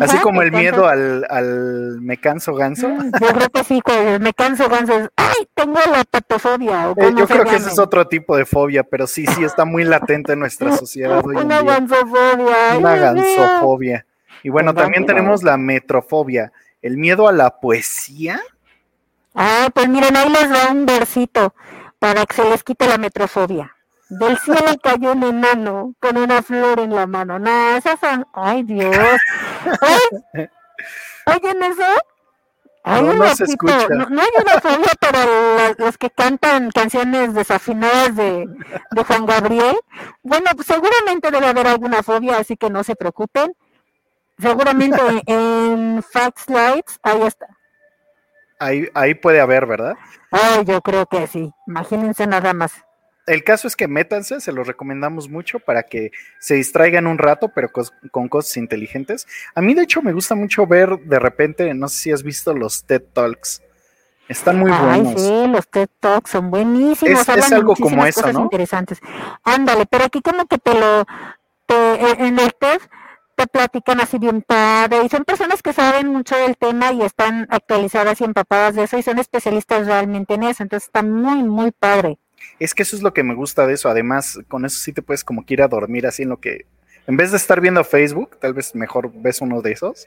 Así 0.00 0.16
como 0.18 0.40
¿Te 0.40 0.46
el 0.46 0.52
miedo 0.52 0.86
al, 0.88 1.26
al 1.28 2.00
me 2.00 2.16
canso 2.16 2.54
ganso. 2.54 2.88
Mm, 2.88 3.12
Yo 3.20 3.28
creo 3.28 3.48
que 3.50 3.64
sí, 3.64 3.82
que 3.84 4.18
me 4.18 4.32
canso 4.32 4.68
ganso. 4.68 4.94
es, 4.94 5.10
¡Ay, 5.16 5.46
tengo 5.54 5.78
la 5.90 6.04
patofobia! 6.04 6.88
o 6.90 6.94
Eh, 7.00 7.12
yo 7.16 7.26
creo 7.26 7.44
que 7.44 7.56
ese 7.56 7.68
es 7.70 7.78
otro 7.78 8.06
tipo 8.08 8.36
de 8.36 8.46
fobia, 8.46 8.82
pero 8.82 9.06
sí, 9.06 9.26
sí 9.26 9.44
está 9.44 9.64
muy 9.66 9.84
latente 9.84 10.32
en 10.32 10.38
nuestra 10.40 10.72
sociedad 10.76 11.20
hoy 11.24 11.36
en 11.36 11.44
Una 11.44 11.60
día. 11.62 11.72
gansofobia. 11.72 12.78
Una 12.78 12.96
gansofobia. 12.96 14.06
Y 14.42 14.48
bueno, 14.48 14.72
Tengan 14.72 14.84
también 14.84 15.06
tenemos 15.06 15.42
la 15.42 15.56
metrofobia, 15.58 16.52
el 16.80 16.96
miedo 16.96 17.28
a 17.28 17.32
la 17.32 17.60
poesía. 17.60 18.40
Ah, 19.34 19.68
pues 19.74 19.88
miren, 19.88 20.16
ahí 20.16 20.28
les 20.30 20.50
va 20.52 20.70
un 20.70 20.86
versito 20.86 21.54
para 21.98 22.24
que 22.26 22.36
se 22.36 22.44
les 22.48 22.62
quite 22.62 22.86
la 22.86 22.98
metrofobia. 22.98 23.73
Del 24.08 24.38
cielo 24.38 24.72
cayó 24.82 25.12
un 25.12 25.22
enano 25.24 25.94
con 26.00 26.16
una 26.16 26.42
flor 26.42 26.80
en 26.80 26.94
la 26.94 27.06
mano. 27.06 27.38
No, 27.38 27.76
esas 27.76 27.98
son... 28.00 28.26
¡Ay, 28.34 28.62
Dios! 28.62 28.96
Ay, 29.80 30.48
¿Oyen 31.26 31.62
eso? 31.62 31.84
Hay 32.84 33.02
No, 33.02 33.12
un 33.12 33.18
no 33.18 33.34
se 33.34 33.44
escucha. 33.44 33.88
No, 33.88 34.06
no 34.10 34.20
hay 34.20 34.28
una 34.40 34.60
fobia 34.60 34.92
para 35.00 35.74
los 35.78 35.96
que 35.96 36.10
cantan 36.10 36.70
canciones 36.70 37.32
desafinadas 37.34 38.14
de, 38.14 38.46
de 38.90 39.04
Juan 39.04 39.24
Gabriel. 39.24 39.76
Bueno, 40.22 40.50
pues 40.54 40.66
seguramente 40.66 41.30
debe 41.30 41.46
haber 41.46 41.66
alguna 41.66 42.02
fobia, 42.02 42.36
así 42.38 42.56
que 42.58 42.68
no 42.68 42.84
se 42.84 42.94
preocupen. 42.94 43.54
Seguramente 44.38 45.00
en 45.26 46.02
Fact 46.02 46.38
Slides, 46.40 46.98
ahí 47.02 47.22
está. 47.22 47.46
Ahí, 48.58 48.88
ahí 48.94 49.14
puede 49.14 49.40
haber, 49.40 49.66
¿verdad? 49.66 49.94
Ay, 50.30 50.64
yo 50.66 50.82
creo 50.82 51.06
que 51.06 51.26
sí. 51.26 51.52
Imagínense 51.66 52.26
nada 52.26 52.52
más. 52.52 52.72
El 53.26 53.42
caso 53.42 53.66
es 53.68 53.74
que 53.76 53.88
métanse, 53.88 54.40
se 54.40 54.52
los 54.52 54.66
recomendamos 54.66 55.30
mucho 55.30 55.58
para 55.58 55.84
que 55.84 56.10
se 56.38 56.54
distraigan 56.56 57.06
un 57.06 57.16
rato, 57.16 57.48
pero 57.54 57.70
cos- 57.70 57.92
con 58.10 58.28
cosas 58.28 58.56
inteligentes. 58.58 59.26
A 59.54 59.62
mí, 59.62 59.72
de 59.74 59.82
hecho, 59.82 60.02
me 60.02 60.12
gusta 60.12 60.34
mucho 60.34 60.66
ver 60.66 60.98
de 61.00 61.18
repente, 61.18 61.72
no 61.72 61.88
sé 61.88 61.96
si 61.96 62.12
has 62.12 62.22
visto 62.22 62.52
los 62.54 62.84
TED 62.84 63.02
Talks. 63.14 63.62
Están 64.28 64.58
muy 64.58 64.70
Ay, 64.72 65.00
buenos. 65.02 65.22
sí, 65.22 65.46
los 65.48 65.68
TED 65.68 65.88
Talks 66.00 66.30
son 66.30 66.50
buenísimos. 66.50 67.28
Es- 67.28 67.52
algo 67.52 67.74
como 67.76 68.04
eso, 68.04 68.20
cosas 68.20 68.34
¿no? 68.34 68.42
interesantes. 68.42 68.98
Ándale, 69.42 69.86
pero 69.86 70.04
aquí 70.04 70.20
como 70.20 70.46
que 70.46 70.58
te 70.58 70.74
lo, 70.78 71.06
te- 71.66 72.10
en- 72.10 72.24
en 72.26 72.38
el 72.38 72.54
TED 72.54 72.78
te 73.36 73.46
platican 73.46 74.00
así 74.00 74.18
bien 74.18 74.42
padre 74.42 75.02
y 75.04 75.08
son 75.08 75.24
personas 75.24 75.60
que 75.62 75.72
saben 75.72 76.06
mucho 76.08 76.36
del 76.36 76.56
tema 76.56 76.92
y 76.92 77.02
están 77.02 77.46
actualizadas 77.50 78.20
y 78.20 78.24
empapadas 78.24 78.76
de 78.76 78.84
eso 78.84 78.96
y 78.96 79.02
son 79.02 79.18
especialistas 79.18 79.86
realmente 79.86 80.34
en 80.34 80.44
eso. 80.44 80.62
Entonces 80.62 80.86
está 80.88 81.02
muy, 81.02 81.42
muy 81.42 81.70
padre. 81.72 82.18
Es 82.58 82.74
que 82.74 82.82
eso 82.82 82.96
es 82.96 83.02
lo 83.02 83.12
que 83.12 83.22
me 83.22 83.34
gusta 83.34 83.66
de 83.66 83.74
eso. 83.74 83.88
Además, 83.88 84.38
con 84.48 84.64
eso 84.64 84.78
sí 84.78 84.92
te 84.92 85.02
puedes 85.02 85.24
como 85.24 85.44
que 85.44 85.54
ir 85.54 85.62
a 85.62 85.68
dormir 85.68 86.06
así 86.06 86.22
en 86.22 86.30
lo 86.30 86.40
que. 86.40 86.66
En 87.06 87.16
vez 87.16 87.30
de 87.30 87.36
estar 87.36 87.60
viendo 87.60 87.84
Facebook, 87.84 88.38
tal 88.40 88.54
vez 88.54 88.74
mejor 88.74 89.12
ves 89.12 89.42
uno 89.42 89.60
de 89.60 89.72
esos 89.72 90.06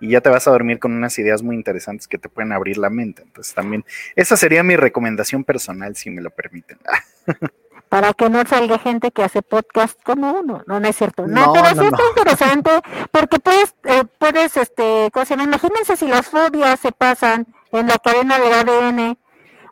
y 0.00 0.10
ya 0.10 0.20
te 0.20 0.28
vas 0.28 0.46
a 0.46 0.50
dormir 0.50 0.78
con 0.78 0.92
unas 0.92 1.18
ideas 1.18 1.42
muy 1.42 1.56
interesantes 1.56 2.06
que 2.06 2.18
te 2.18 2.28
pueden 2.28 2.52
abrir 2.52 2.76
la 2.76 2.90
mente. 2.90 3.22
Entonces 3.22 3.54
también, 3.54 3.84
esa 4.14 4.36
sería 4.36 4.62
mi 4.62 4.76
recomendación 4.76 5.44
personal, 5.44 5.96
si 5.96 6.10
me 6.10 6.20
lo 6.20 6.30
permiten. 6.30 6.78
para 7.94 8.12
que 8.12 8.28
no 8.28 8.44
salga 8.44 8.76
gente 8.78 9.12
que 9.12 9.22
hace 9.22 9.40
podcast 9.40 9.96
como 10.02 10.32
uno, 10.32 10.64
no, 10.66 10.80
no 10.80 10.88
es 10.88 10.96
cierto. 10.96 11.28
No, 11.28 11.46
No, 11.46 11.52
pero 11.52 11.74
no, 11.76 11.82
sí 11.84 11.88
no. 11.90 12.08
interesante 12.08 12.70
porque 13.12 13.38
puedes, 13.38 13.72
eh, 13.84 14.02
puedes, 14.18 14.56
este, 14.56 15.10
¿cómo 15.12 15.24
se 15.24 15.36
llama? 15.36 15.44
imagínense 15.44 15.96
si 15.96 16.08
las 16.08 16.26
fobias 16.26 16.80
se 16.80 16.90
pasan 16.90 17.46
en 17.70 17.86
la 17.86 17.98
cadena 17.98 18.40
del 18.40 18.52
ADN, 18.52 19.18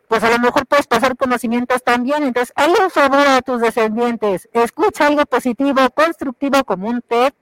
pues 0.07 0.23
a 0.23 0.29
lo 0.29 0.39
mejor 0.39 0.65
puedes 0.65 0.87
pasar 0.87 1.15
conocimientos 1.17 1.83
también. 1.83 2.23
Entonces, 2.23 2.53
hazle 2.55 2.83
un 2.83 2.91
favor 2.91 3.25
a 3.27 3.41
tus 3.41 3.61
descendientes, 3.61 4.49
escucha 4.53 5.07
algo 5.07 5.25
positivo, 5.25 5.79
constructivo 5.95 6.63
como 6.63 6.89
un 6.89 7.01
TED 7.01 7.33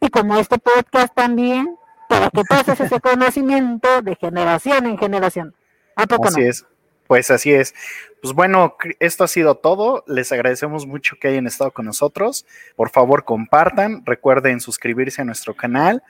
y 0.00 0.08
como 0.08 0.36
este 0.36 0.58
podcast 0.58 1.14
también, 1.14 1.76
para 2.08 2.30
que 2.30 2.44
pases 2.44 2.80
ese 2.80 3.00
conocimiento 3.00 4.02
de 4.02 4.16
generación 4.16 4.86
en 4.86 4.98
generación. 4.98 5.54
¿A 5.96 6.06
poco 6.06 6.28
Así 6.28 6.40
no? 6.40 6.46
es. 6.46 6.66
Pues 7.06 7.28
así 7.32 7.52
es. 7.52 7.74
Pues 8.22 8.34
bueno, 8.34 8.76
esto 9.00 9.24
ha 9.24 9.28
sido 9.28 9.56
todo. 9.56 10.04
Les 10.06 10.30
agradecemos 10.30 10.86
mucho 10.86 11.16
que 11.20 11.26
hayan 11.26 11.48
estado 11.48 11.72
con 11.72 11.86
nosotros. 11.86 12.46
Por 12.76 12.90
favor, 12.90 13.24
compartan. 13.24 14.06
Recuerden 14.06 14.60
suscribirse 14.60 15.20
a 15.20 15.24
nuestro 15.24 15.56
canal. 15.56 16.04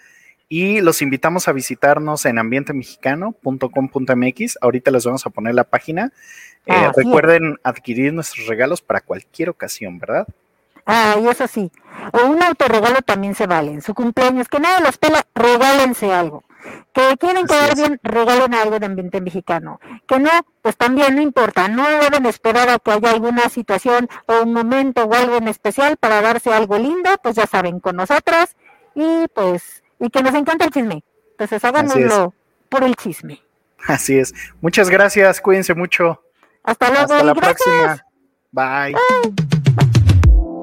Y 0.52 0.80
los 0.80 1.00
invitamos 1.00 1.46
a 1.46 1.52
visitarnos 1.52 2.26
en 2.26 2.40
ambientemexicano.com.mx. 2.40 4.58
Ahorita 4.60 4.90
les 4.90 5.04
vamos 5.04 5.24
a 5.24 5.30
poner 5.30 5.54
la 5.54 5.62
página. 5.62 6.12
Eh, 6.66 6.74
es. 6.74 6.92
recuerden 6.96 7.56
adquirir 7.62 8.12
nuestros 8.12 8.48
regalos 8.48 8.82
para 8.82 9.00
cualquier 9.00 9.50
ocasión, 9.50 10.00
¿verdad? 10.00 10.26
Ah, 10.86 11.14
y 11.22 11.28
eso 11.28 11.46
sí. 11.46 11.70
O 12.12 12.26
un 12.26 12.42
autorregalo 12.42 13.00
también 13.02 13.36
se 13.36 13.46
vale. 13.46 13.70
En 13.70 13.80
su 13.80 13.94
cumpleaños, 13.94 14.48
que 14.48 14.58
nadie 14.58 14.84
los 14.84 14.98
pela, 14.98 15.24
regálense 15.36 16.12
algo. 16.12 16.42
Que 16.92 17.16
quieren 17.16 17.46
quedar 17.46 17.76
bien, 17.76 18.00
regalen 18.02 18.52
algo 18.52 18.80
de 18.80 18.86
ambiente 18.86 19.20
mexicano. 19.20 19.78
Que 20.08 20.18
no, 20.18 20.30
pues 20.62 20.76
también 20.76 21.14
no 21.14 21.22
importa. 21.22 21.68
No 21.68 21.88
deben 21.88 22.26
esperar 22.26 22.68
a 22.70 22.80
que 22.80 22.90
haya 22.90 23.12
alguna 23.12 23.48
situación 23.50 24.08
o 24.26 24.42
un 24.42 24.52
momento 24.52 25.04
o 25.04 25.14
algo 25.14 25.36
en 25.36 25.46
especial 25.46 25.96
para 25.96 26.22
darse 26.22 26.52
algo 26.52 26.76
lindo. 26.76 27.08
Pues 27.22 27.36
ya 27.36 27.46
saben, 27.46 27.78
con 27.78 27.94
nosotras. 27.94 28.56
Y 28.96 29.28
pues, 29.32 29.84
y 30.00 30.10
que 30.10 30.22
nos 30.22 30.34
encanta 30.34 30.64
el 30.64 30.70
chisme. 30.70 31.04
Entonces 31.32 31.64
háganoslo 31.64 32.34
por 32.68 32.82
el 32.82 32.96
chisme. 32.96 33.40
Así 33.86 34.18
es. 34.18 34.34
Muchas 34.60 34.90
gracias. 34.90 35.40
Cuídense 35.40 35.74
mucho. 35.74 36.22
Hasta 36.64 36.90
luego. 36.90 37.14
Hasta 37.14 37.24
la 37.24 37.32
gracias. 37.32 37.62
próxima. 37.62 38.04
Bye. 38.52 38.94